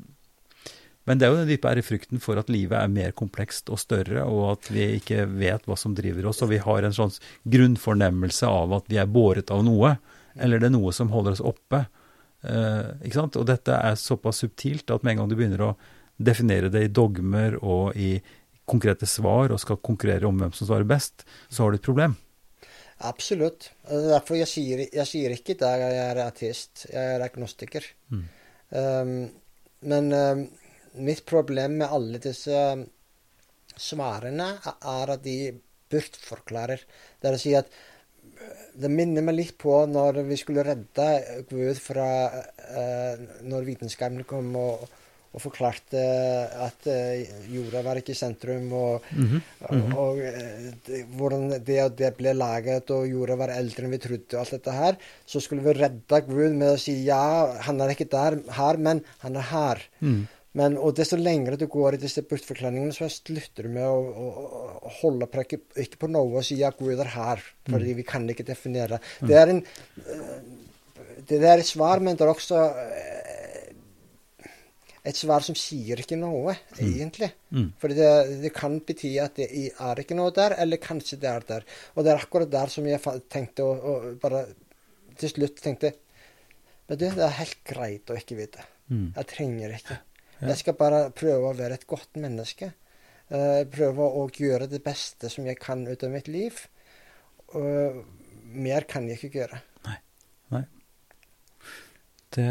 [1.07, 4.27] men, det er jo den dype ærefrykten for at livet er mer komplekst og større,
[4.27, 7.15] og at vi ikke vet hva som driver oss, og vi har en sånn
[7.47, 9.95] grunnfornemmelse av at vi er båret av noe
[10.41, 11.85] eller det er noe som holder oss oppe.
[12.43, 13.39] Eh, ikke sant?
[13.41, 15.73] Og dette er såpass subtilt at med en gang du begynner å
[16.19, 18.17] definere det i dogmer og i
[18.69, 22.17] konkrete svar, og skal konkurrere om hvem som svarer best, så har du et problem.
[23.09, 23.71] Absolutt.
[23.87, 26.87] Derfor jeg sier jeg sier ikke at jeg er ateist.
[26.91, 27.87] Jeg er agnostiker.
[28.11, 28.25] Mm.
[28.75, 29.13] Um,
[29.89, 30.43] men um,
[31.07, 32.59] mitt problem med alle disse
[33.79, 35.39] svarene er at de
[35.89, 36.83] bortforklarer.
[37.21, 37.71] Det er å si at
[38.75, 41.09] det minner meg litt på når vi skulle redde
[41.51, 44.87] Gud fra eh, Når vitenskapen kom og,
[45.33, 46.01] og, forklarte
[46.67, 49.41] at uh, jorda var ikke sentrum, og, mm -hmm.
[49.71, 49.97] Mm -hmm.
[49.97, 50.17] og og
[50.87, 54.51] det, hvordan det, det, ble laget, og jorda var eldre enn vi trodde, og alt
[54.51, 54.97] dette her.
[55.27, 59.05] Så skulle vi redde Gud med å si ja, han er ikke der her, men
[59.19, 59.79] han er her.
[60.01, 60.27] Mm.
[60.57, 64.47] Men, og desto lengre du går i disse bortforklaringene, så slutter du med å, å,
[64.89, 67.99] å holde på ikke, på noe og si at Gud er her, fordi mm.
[68.01, 68.99] vi kan ikke definere.
[69.21, 69.29] Mm.
[69.29, 70.41] Det er en eh,
[71.29, 73.69] det er et svar, men det er også eh,
[75.09, 76.81] et svar som sier ikke noe, mm.
[76.81, 77.31] egentlig.
[77.55, 77.69] Mm.
[77.81, 78.09] For det,
[78.45, 81.69] det, kan bety at det er ikke noe der, eller kanskje det er der.
[81.95, 84.47] Og det er akkurat der som jeg tenkte å, å bare
[85.19, 85.97] til slutt tenkte
[86.87, 88.65] Men det, det er helt greit å ikke vite.
[88.89, 89.11] Mm.
[89.17, 89.99] Jeg trenger ikke.
[90.39, 92.71] Jeg skal bare prøve å være et godt menneske.
[93.29, 96.61] Uh, prøve å gjøre det beste som jeg kan ut av mitt liv.
[97.53, 98.01] Uh,
[98.55, 99.59] mer kan jeg ikke gjøre.
[99.89, 99.97] Nei.
[100.55, 100.63] Nei.
[102.37, 102.47] Det,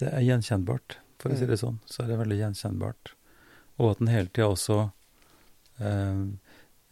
[0.00, 1.52] det er gjenkjennbart, for å si mm.
[1.52, 1.78] det sånn.
[1.86, 3.12] Så er det veldig gjenkjennbart.
[3.76, 4.80] Og at en hele tida også
[5.84, 6.26] uh,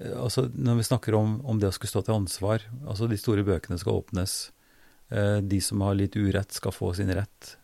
[0.05, 3.45] altså Når vi snakker om, om, det å skulle stå til ansvar altså De store
[3.47, 4.33] bøkene skal åpnes.
[5.41, 7.55] de som har litt urett, skal få sin rett.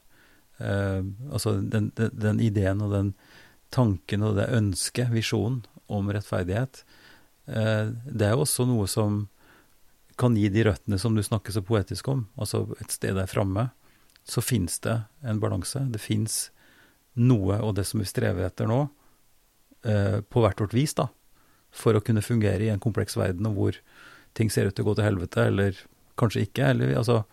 [0.61, 1.01] Uh,
[1.33, 3.15] altså den, den, den, ideen og den
[3.73, 6.85] tanken og det ønsket, visjonen, om rettferdighet,
[7.51, 9.25] eh, det er også noe som
[10.21, 12.27] kan gi de røttene som du snakker så poetisk om.
[12.39, 13.71] Altså et sted der framme,
[14.23, 15.83] så fins det en balanse.
[15.91, 16.51] Det fins
[17.19, 18.85] noe, og det som vi strever etter nå,
[19.83, 21.09] eh, på hvert vårt vis, da,
[21.75, 23.81] for å kunne fungere i en kompleks verden og hvor
[24.39, 25.79] ting ser ut til å gå til helvete, eller
[26.21, 26.71] kanskje ikke.
[26.71, 27.25] eller altså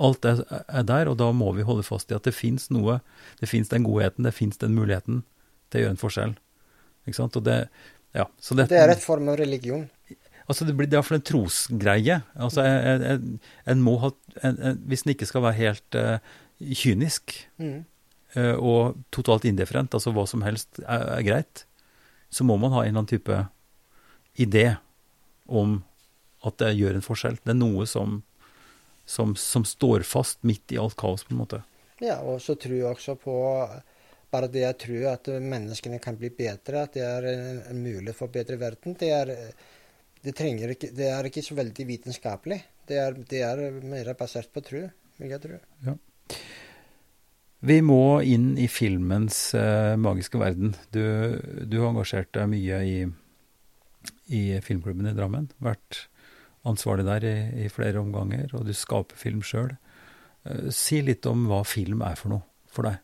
[0.00, 2.98] Alt er, er, der, og da må vi holde fast i at det fins noe.
[3.40, 5.22] Det fins den godheten, det fins den muligheten
[5.70, 6.34] til å gjøre en forskjell.
[7.06, 7.36] Ikke sant?
[7.36, 7.58] Og det,
[8.16, 9.84] ja, det, det er et form av religion?
[10.50, 12.20] Altså Det blir iallfall en trosgreie.
[12.34, 13.26] Altså en, en,
[13.70, 14.10] en må ha,
[14.42, 16.16] en, Hvis en ikke skal være helt uh,
[16.58, 17.76] kynisk mm.
[18.34, 21.64] uh, og totalt indifferent, altså hva som helst er, er, greit,
[22.34, 23.38] så må man ha en eller annen type
[24.40, 24.66] idé
[25.46, 25.80] om
[26.46, 27.38] at det gjør en forskjell.
[27.44, 28.20] Det er noe som
[29.10, 31.62] som, som, står fast midt i alt kaos, på en måte.
[32.00, 33.34] Ja, og så tror jeg også på
[34.30, 38.30] bare det jeg tror at menneskene kan bli bedre, at det er en, mulighet for
[38.32, 39.32] bedre verden, det er,
[40.22, 42.60] det, ikke, det er ikke så veldig vitenskapelig.
[42.86, 44.84] Det er, det er mer basert på tro,
[45.18, 45.58] vil jeg tro.
[45.86, 45.96] Ja.
[47.60, 50.72] Vi må inn i filmens uh, magiske verden.
[50.94, 51.02] Du,
[51.68, 52.94] du har engasjert deg mye i,
[54.32, 55.50] i filmklubben i Drammen.
[55.60, 56.06] Vært
[56.68, 59.72] ansvarlig der i, i, flere omganger, og du skaper film sjøl.
[60.44, 63.00] Uh, si litt om hva film er for noe for deg.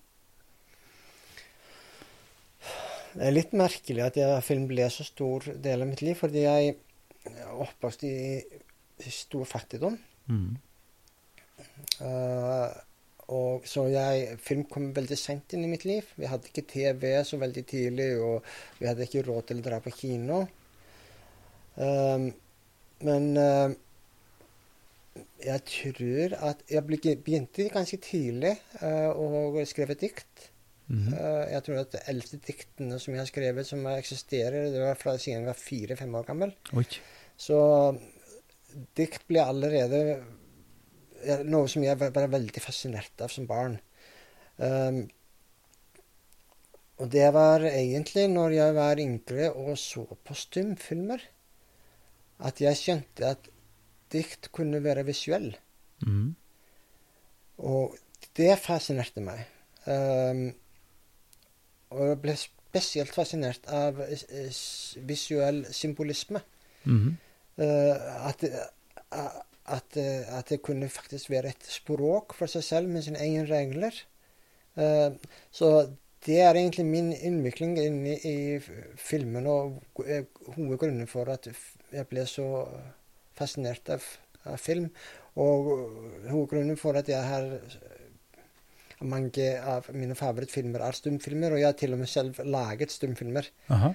[3.17, 6.45] Det er litt merkelig at jeg, film ble så stor del av mitt liv, fordi
[6.45, 6.75] jeg
[7.33, 8.17] er oppvokst i,
[9.01, 9.97] i stor fattigdom.
[10.29, 10.51] Mm.
[12.03, 12.69] Uh,
[13.33, 16.07] og så jeg, Film kom veldig sent inn i mitt liv.
[16.15, 18.45] Vi hadde ikke TV så veldig tidlig, og
[18.79, 20.45] vi hadde ikke råd til å dra på kino.
[21.77, 22.29] Um,
[23.05, 23.73] men uh,
[25.45, 30.51] jeg tror at Jeg begynte ganske tidlig uh, å skrive dikt.
[30.87, 31.51] Mm -hmm.
[31.51, 35.19] jeg tror at de eldste diktene som jeg har skrevet, som eksisterer, det var fra
[35.19, 36.53] siden jeg var fire-fem år gammel.
[36.73, 36.85] Oi.
[37.37, 37.99] Så
[38.95, 40.23] dikt ble allerede
[41.45, 43.79] noe som jeg var, var veldig fascinert av som barn.
[44.57, 45.09] Um,
[46.97, 51.21] og det var egentlig når jeg var yngre og så på stumfilmer
[52.45, 53.49] at jeg skjønte at
[54.13, 55.51] dikt kunne være visuell.
[56.07, 56.35] Mm.
[57.59, 57.97] Og
[58.37, 59.47] det fascinerte meg.
[59.87, 60.51] Um,
[61.95, 64.01] og jeg ble spesielt fascinert av
[65.09, 66.43] visuell symbolisme.
[66.85, 67.15] Mm.
[67.57, 67.95] Uh,
[68.29, 68.45] at,
[69.11, 74.03] at, at, det kunne faktisk være et språk for seg selv med sine egne regler.
[74.77, 75.17] Uh,
[75.51, 75.89] så
[76.27, 78.37] det er egentlig min innvikling inn i, i
[78.99, 79.81] filmen, og
[80.57, 81.49] hovedgrunnen for at
[81.93, 82.47] jeg ble så
[83.37, 84.05] fascinert av,
[84.49, 84.89] av film.
[85.37, 85.69] Og
[86.31, 87.51] hovedgrunnen for at jeg har
[89.05, 93.51] mange av mine favorittfilmer er stumfilmer, og jeg har til og med selv laget stumfilmer.
[93.75, 93.93] Aha.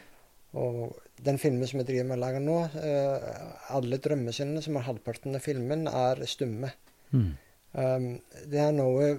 [0.62, 4.86] Og den filmen som jeg driver med å lage nå, uh, alle drømmescenene som er
[4.86, 6.74] halvparten av filmen, er stumme.
[7.16, 7.30] Mm.
[7.72, 8.08] Um,
[8.52, 9.14] det er noe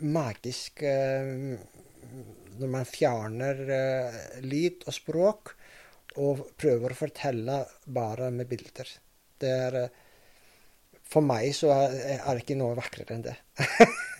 [0.00, 1.58] magisk uh,
[2.60, 5.56] når man fjerner uh, lyd og språk
[6.18, 8.88] og prøver å fortelle bare med bilder.
[9.40, 9.98] Det er eh,
[11.10, 13.36] For meg så er, det ikke noe vakrere enn det.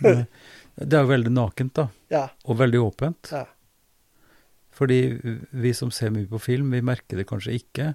[0.91, 1.88] det er veldig nakent, da.
[2.11, 2.24] Ja.
[2.47, 3.30] Og veldig åpent.
[3.34, 3.45] Ja.
[4.74, 5.01] Fordi
[5.51, 7.93] vi som ser mye på film, vi merker det kanskje ikke.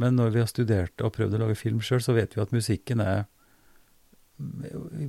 [0.00, 2.54] Men når vi har studert og prøvd å lage film sjøl, så vet vi at
[2.54, 3.26] musikken er,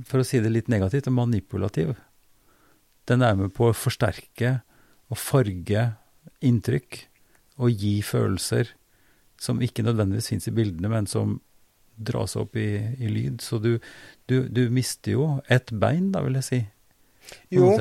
[0.08, 1.94] for å si det litt negativt, manipulativ.
[3.08, 4.60] Den er med på å forsterke
[5.08, 5.84] og farge
[6.44, 7.07] inntrykk
[7.58, 8.72] å gi følelser
[9.38, 11.38] som ikke nødvendigvis fins i bildene, men som
[11.98, 13.42] dras opp i, i lyd.
[13.42, 13.76] Så du,
[14.30, 16.60] du, du, mister jo et bein, da, vil jeg si.
[17.54, 17.74] Jo,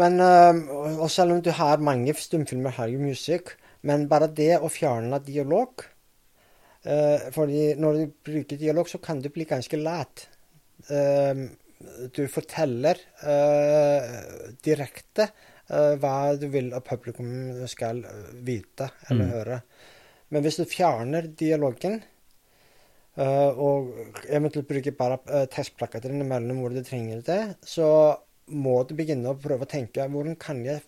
[0.00, 0.62] Men um,
[1.04, 3.56] og selv om du har mange stumfilmer, har jo musikk.
[3.82, 5.82] Men bare det å fjerne dialog
[6.86, 10.28] uh, fordi når du bruker dialog, så kan du bli ganske lat.
[10.88, 11.48] Uh,
[12.14, 13.00] du forteller
[14.62, 15.24] direkte
[15.70, 17.28] hva du vil at publikum
[17.70, 18.02] skal
[18.44, 19.32] vite eller mm.
[19.32, 19.58] høre.
[20.34, 22.00] Men hvis du fjerner dialogen,
[23.16, 23.92] og
[24.24, 27.86] eventuelt bruker bare tekstplakater innimellom hvor du trenger det, så
[28.52, 30.82] må du begynne å prøve å tenke hvordan kan jeg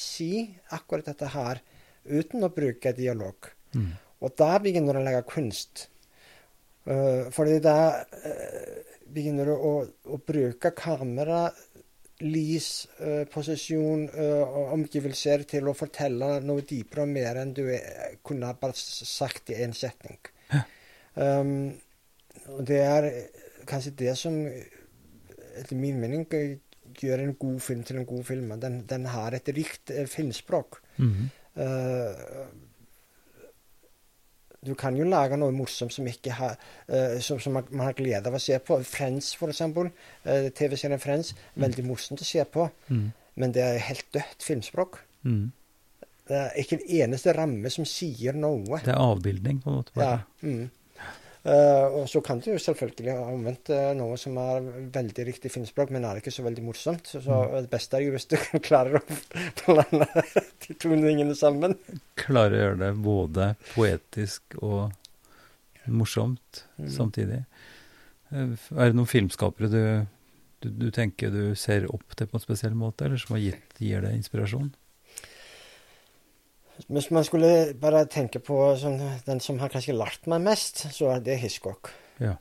[0.00, 0.32] si
[0.74, 1.60] akkurat dette her
[2.04, 3.50] uten å bruke dialog.
[3.74, 3.92] Mm.
[4.20, 5.86] Og da begynner du å legge kunst.
[6.88, 8.78] Uh, fordi da uh,
[9.12, 11.48] begynner du å, å, bruke kamera,
[12.24, 18.16] lys, uh, posisjon og omgivelser til å fortelle noe dypere og mer enn du er,
[18.26, 20.18] kunne bare sagt i én setning.
[20.52, 20.64] Ja.
[21.14, 21.72] Um,
[22.56, 23.08] og det er
[23.68, 26.26] kanskje det som, etter min mening,
[27.00, 28.54] gjør en god film til en god film.
[28.60, 30.80] Den, den har et rikt filmspråk.
[30.96, 31.28] Mm -hmm.
[31.60, 32.46] Uh,
[34.66, 36.58] du kan jo lage noe morsomt som, har,
[36.92, 38.76] uh, som, som man, har glede av å se på.
[38.84, 39.88] Friends, eksempel.
[40.26, 41.32] Uh, TV-serien Friends.
[41.54, 41.62] Mm.
[41.64, 42.68] Veldig morsomt å se på.
[42.90, 43.06] Mm.
[43.40, 45.00] Men det er helt dødt filmspråk.
[45.24, 45.48] Mm.
[46.30, 48.82] Det er ikke en eneste ramme som sier noe.
[48.84, 49.96] Det er avbildning, på en måte.
[49.96, 50.20] Bare.
[50.20, 50.46] Ja.
[50.46, 50.68] Mm.
[51.40, 55.88] Uh, og så kan du selvfølgelig ha omvendt uh, noe som er veldig riktig filmspråk,
[55.94, 57.08] men er ikke så veldig morsomt.
[57.08, 57.54] Så, så mm.
[57.64, 58.36] det beste er jo hvis du
[58.68, 59.04] klarer å
[59.62, 60.08] blande
[60.66, 61.78] de to tingene sammen.
[62.20, 64.90] Klarer å gjøre det både poetisk og
[65.88, 66.90] morsomt mm.
[66.92, 67.40] samtidig.
[68.28, 69.82] Uh, er det noen filmskapere du,
[70.60, 73.80] du, du, tenker du ser opp til på en spesiell måte, eller som har gitt,
[73.80, 74.68] gir deg inspirasjon?
[76.88, 81.10] Hvis man skulle bare tenke på sånn, den som har kanskje lært meg mest, så
[81.14, 81.90] er det Hitchcock.
[82.22, 82.36] Ja.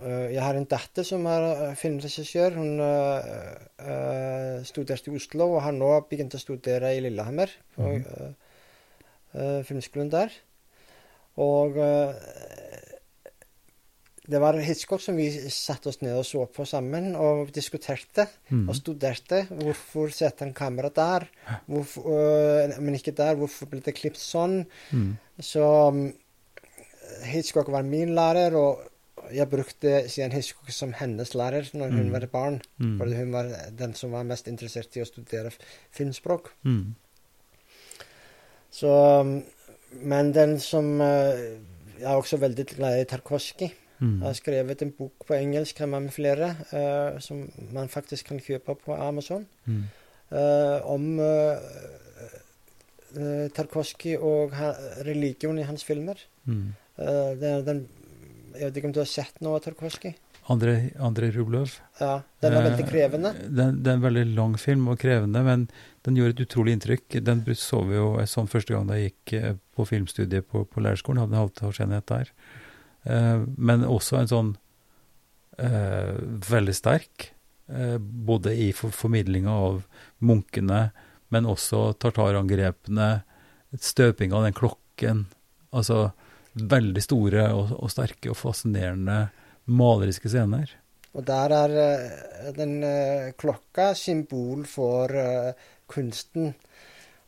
[0.00, 2.56] Uh, jeg har en datter som er uh, filmregissør.
[2.56, 8.38] Hun uh, studerte i Oslo og har nå begynt å studere i Lillehammer, på mm.
[9.64, 10.32] filmskolen der.
[11.40, 11.76] Og
[14.30, 18.68] det var Hitchcock som vi satte oss ned og så på sammen og diskuterte mm.
[18.68, 19.42] og studerte.
[19.50, 21.26] Hvorfor setter han kamera der,
[21.66, 23.38] hvorfor, øh, men ikke der?
[23.40, 24.62] Hvorfor ble det klippet sånn?
[24.94, 25.16] Mm.
[25.42, 26.04] Så um,
[27.26, 28.86] Hitchcock var min lærer, og
[29.34, 32.14] jeg brukte siden Hitchcock som hennes lærer når hun mm.
[32.14, 32.60] var barn.
[32.78, 32.96] Mm.
[33.00, 33.50] For hun var
[33.82, 35.50] den som var mest interessert i å studere
[35.90, 36.52] filmspråk.
[36.62, 36.94] Mm.
[38.70, 38.92] Så
[39.90, 41.34] Men den som uh,
[41.98, 43.72] Jeg er også veldig glad i Tarkovskij.
[44.00, 44.20] Mm.
[44.22, 47.44] Jeg har skrevet en bok på engelsk sammen med flere, uh, som
[47.74, 49.82] man faktisk kan kjøpe på Amazon, mm.
[50.32, 51.60] uh, om uh,
[53.56, 54.54] Tarkovskij og
[55.04, 56.20] religion i hans filmer.
[56.46, 56.68] Mm.
[57.40, 57.78] Den, den,
[58.54, 60.14] jeg vet ikke om du har sett noe av Tarkovskij?
[60.50, 61.74] André Rublov.
[61.98, 63.32] Ja, Den er veldig krevende.
[63.42, 65.66] Den, det er en veldig lang film og krevende, men
[66.06, 67.18] den gjorde et utrolig inntrykk.
[67.26, 71.24] Den så vi jo sånn første gang da jeg gikk på filmstudiet på, på lærerskolen.
[71.24, 72.30] Hadde en halvårsenhet der.
[73.04, 74.50] Eh, men også en sånn
[75.58, 76.16] eh,
[76.50, 77.30] veldig sterk,
[77.72, 79.82] eh, både i for formidlinga av
[80.24, 80.90] munkene,
[81.30, 83.10] men også tartarangrepene,
[83.78, 85.24] støping av den klokken.
[85.70, 86.10] Altså
[86.58, 89.28] veldig store og, og sterke og fascinerende
[89.70, 90.72] maleriske scener.
[91.14, 92.74] Og der er den
[93.38, 95.10] klokka symbol for
[95.90, 96.52] kunsten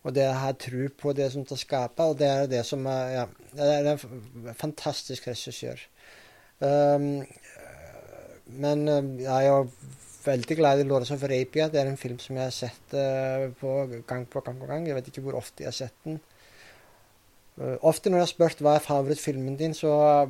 [0.03, 3.11] og det her tro på det som skal skape, og det er det som er
[3.15, 3.25] Ja,
[3.55, 5.79] det er en fantastisk regissør.
[6.63, 7.23] Um,
[8.47, 9.69] men um, jeg er
[10.25, 11.71] veldig glad i 'Lawrence of Arabia'.
[11.71, 14.87] Det er en film som jeg har sett uh, på gang på gang på gang.
[14.87, 16.21] Jeg vet ikke hvor ofte jeg har sett den.
[17.59, 20.29] Uh, ofte når jeg har spurt hva er favorittfilmen din, så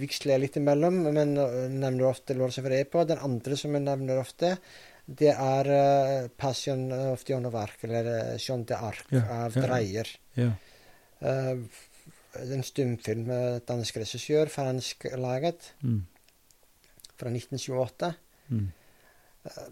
[0.00, 3.06] viksler jeg litt imellom, men uh, nevner ofte 'Lawrence of Arabia'.
[3.06, 4.56] Den andre som jeg nevner ofte,
[5.10, 9.62] det er uh, 'Passion of the Arc', eller uh, Jean de Arc ja, av ja,
[9.64, 10.10] Dreyer.
[10.36, 10.50] Ja.
[11.20, 11.64] Uh,
[12.40, 16.04] en stumfilm med dansk regissør, fransk laget, mm.
[17.18, 18.12] fra 1928.
[18.48, 18.68] Mm.
[19.46, 19.64] Uh,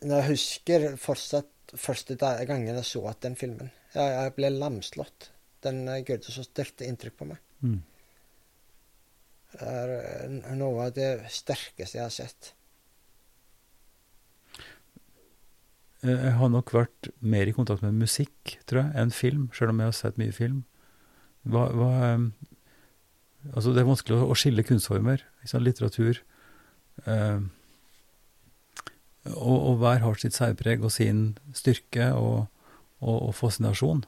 [0.00, 3.68] jeg husker fortsatt første gangen jeg så den filmen.
[3.92, 5.28] Jeg, jeg ble lamslått.
[5.60, 7.42] Den gjorde så sterkt inntrykk på meg.
[7.60, 7.82] Mm.
[9.50, 12.54] Det er noe av det sterkeste jeg har sett.
[12.54, 12.56] Eh,
[16.00, 19.82] jeg har nok vært mer i kontakt med musikk, tror jeg, enn film, sjøl om
[19.82, 20.62] jeg har sett mye film.
[21.44, 22.30] Hva, hva, ehm,
[23.52, 25.24] altså det er vanskelig å, skille kunstformer.
[25.42, 26.22] Liksom, litteratur.
[27.04, 27.42] Eh,
[29.34, 32.48] og, og, hver har sitt særpreg og sin styrke og,
[33.00, 34.06] og, og fascinasjon.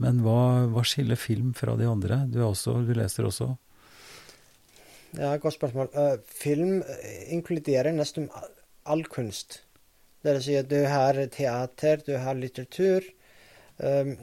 [0.00, 2.22] Men hva, hva, skiller film fra de andre?
[2.32, 3.52] Du, også, du leser også.
[5.16, 5.92] Ja, godt spørsmål.
[5.96, 6.82] Uh, film
[7.32, 8.28] inkluderer nesten
[8.84, 9.62] all kunst.
[10.26, 13.04] Det vil si at du har teater, du har litteratur.
[13.78, 14.16] Um,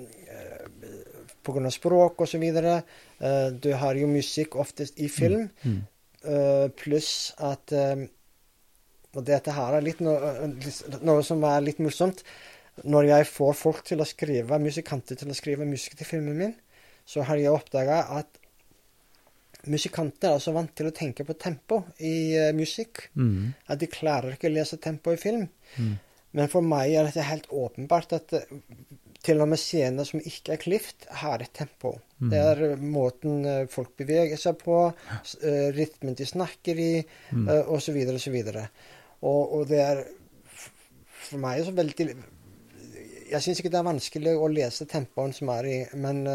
[1.44, 1.72] Pga.
[1.72, 2.44] språk osv.
[2.44, 5.48] Uh, du har jo musikk oftest i film.
[5.64, 5.80] Mm.
[6.24, 8.08] Uh, pluss at um,
[9.14, 10.48] Og dette her er litt noe,
[11.06, 12.24] noe som er litt morsomt.
[12.82, 16.56] Når jeg får folk til å skrive, musikanter til å skrive musikk til filmen min,
[17.06, 18.40] så har jeg oppdaga at
[19.72, 23.54] musikanter er så vant til å tenke på tempo i uh, musikk Mm.
[23.68, 25.48] at de klarer ikke å lese tempo i film.
[25.78, 25.94] Mm.
[26.34, 28.42] Men for meg er dette helt åpenbart at uh,
[29.24, 31.94] til og med scener som ikke er klift, har et tempo.
[32.20, 32.30] Mm.
[32.34, 34.82] Det er uh, måten uh, folk beveger seg på,
[35.78, 36.92] rytmen de snakker i,
[37.32, 37.48] Mm.
[37.72, 37.96] osv.
[38.16, 38.36] osv.
[39.24, 40.04] Og, og det er
[41.24, 42.10] for meg så veldig
[43.32, 46.26] Jeg syns ikke det er vanskelig å lese tempoen som er i, men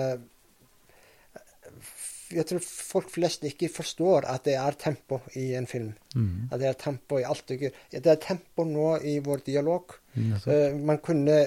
[2.29, 5.93] jeg tror folk flest ikke forstår at det er tempo i en film.
[6.15, 6.49] Mm.
[6.53, 7.49] At det er tempo i alt.
[7.49, 9.95] Det er tempo nå i vår dialog.
[10.15, 11.39] Mm, uh, man kunne,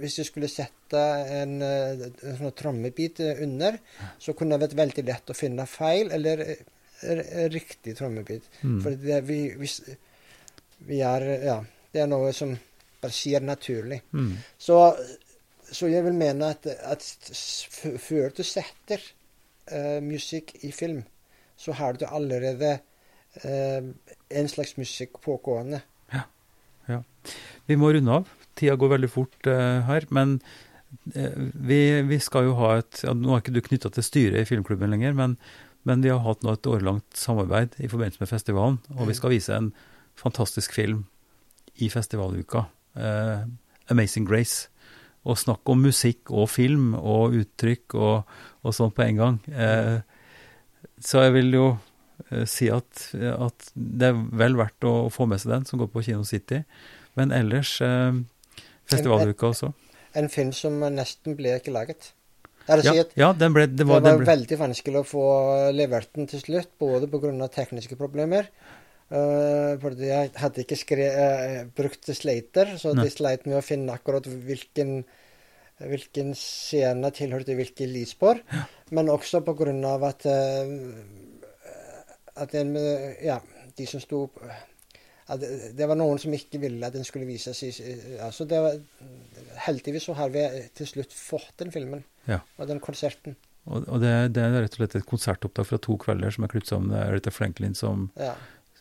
[0.00, 1.02] hvis du skulle sette
[1.40, 3.78] en, eh, en sånn trommebit under,
[4.22, 8.46] så kunne det vært veldig lett å finne feil eller eh, riktig trommebit.
[8.62, 8.78] Mm.
[8.84, 9.80] For det, vi, hvis,
[10.86, 11.58] vi er Ja,
[11.92, 12.54] det er noe som
[13.02, 14.00] bare skjer naturlig.
[14.14, 14.36] Mm.
[14.58, 14.78] Så,
[15.66, 17.02] så jeg vil mene at, at
[17.34, 19.02] før du setter
[19.72, 21.02] eh, musikk i film,
[21.56, 22.78] så har du allerede
[23.44, 23.82] eh,
[24.30, 25.82] en slags musikk pågående.
[26.88, 27.00] Ja
[27.66, 28.28] Vi må runde av.
[28.54, 30.04] Tida går veldig fort eh, her.
[30.14, 30.36] Men
[31.14, 31.32] eh,
[31.66, 34.46] vi, vi skal jo ha et ja, Nå er ikke du knytta til styret i
[34.46, 35.34] filmklubben lenger, men,
[35.82, 38.78] men vi har hatt nå et årelangt samarbeid i forbindelse med festivalen.
[38.94, 39.18] Og vi Mm.
[39.18, 39.72] skal vise en
[40.16, 41.04] fantastisk film
[41.82, 42.68] i festivaluka.
[42.96, 43.42] eh,
[43.90, 44.68] 'Amazing Grace'.
[45.26, 49.38] Og snakke om musikk og film og uttrykk og, og sånn på en gang.
[49.50, 49.96] Eh,
[51.02, 51.64] så jeg vil jo
[52.30, 55.90] eh, si at, at det er vel verdt å få med seg den, som går
[55.92, 56.62] på Kino City.
[57.18, 58.20] Men ellers eh,
[58.86, 59.72] festivaluka også.
[60.16, 62.12] En film som nesten ble ikke laget.
[62.66, 65.06] Det, Ja, si ja den ble, det det var, var, den ble, veldig vanskelig å
[65.06, 65.26] få
[65.74, 67.46] levert den til slutt, både pga.
[67.54, 68.48] tekniske problemer.
[69.06, 73.04] Uh, fordi jeg hadde ikke skre, uh, brukt slater, så Nei.
[73.06, 75.04] de sleit med å finne akkurat hvilken,
[75.78, 78.42] hvilken scene tilhørte hvilke lysspor.
[78.90, 79.70] Men også pga.
[80.10, 81.22] at uh,
[82.36, 83.40] at en, eh, ja,
[83.76, 84.26] de som sto
[85.26, 87.70] det, var noen som ikke ville at den skulle vises i
[88.22, 88.76] altså så det var,
[89.64, 90.44] Heldigvis så har vi
[90.76, 92.40] til slutt fått den filmen Ja.
[92.58, 93.34] og den konserten.
[93.64, 96.52] og, og det, det er rett og slett et konsertopptak fra to kvelder som er
[96.52, 96.92] klippet sammen.
[96.92, 98.34] Det er Aretha Franklin som Ja.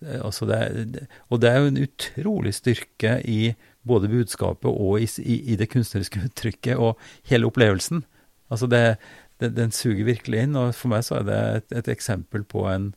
[0.03, 5.09] Eh, altså det, Og det er jo en utrolig styrke i både budskapet og i,
[5.21, 8.03] i, i det kunstneriske uttrykket og hele opplevelsen.
[8.51, 8.97] Altså det,
[9.41, 12.67] det, Den suger virkelig inn, og for meg så er det et, et eksempel på
[12.71, 12.93] en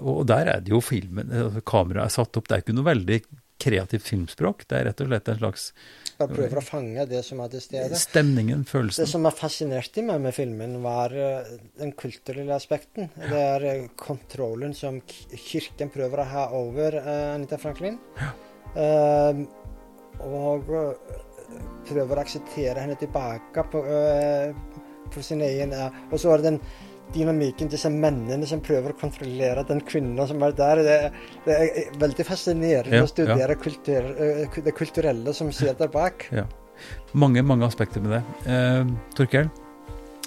[0.00, 2.48] Og der er det jo filmen altså Kameraet er satt opp.
[2.48, 3.20] Det er ikke noe veldig
[3.60, 4.64] kreativt filmspråk.
[4.68, 5.66] Det er rett og slett en slags
[6.20, 8.00] Jeg prøver å fange det som er til stede.
[8.00, 13.10] stemningen, Det som er fascinert meg med filmen, var eh, den kulturelle aspekten.
[13.16, 17.98] Det er eh, kontrollen som kirken prøver å ha over eh, Anita Franklin.
[18.76, 19.44] Eh,
[20.20, 20.68] og
[21.88, 23.80] prøver å akseptere henne tilbake på,
[25.10, 26.60] på sin egen Og så er det den
[27.14, 30.82] dynamikken, disse mennene som prøver å kontrollere den kvinnen som er der.
[30.86, 30.96] Det,
[31.46, 36.28] det er veldig fascinerende Ja, å studere kultur, eh, det kulturelle som sitter bak.
[36.34, 36.46] Ja.
[37.12, 38.22] Mange, mange aspekter med det.
[38.48, 38.84] Eh,
[39.18, 39.50] Torkel,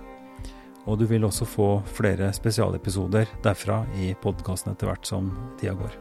[0.85, 5.97] Og du vil også få flere spesialepisoder derfra i podkasten etter hvert som tida går.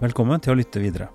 [0.00, 1.12] Velkommen til å lytte videre.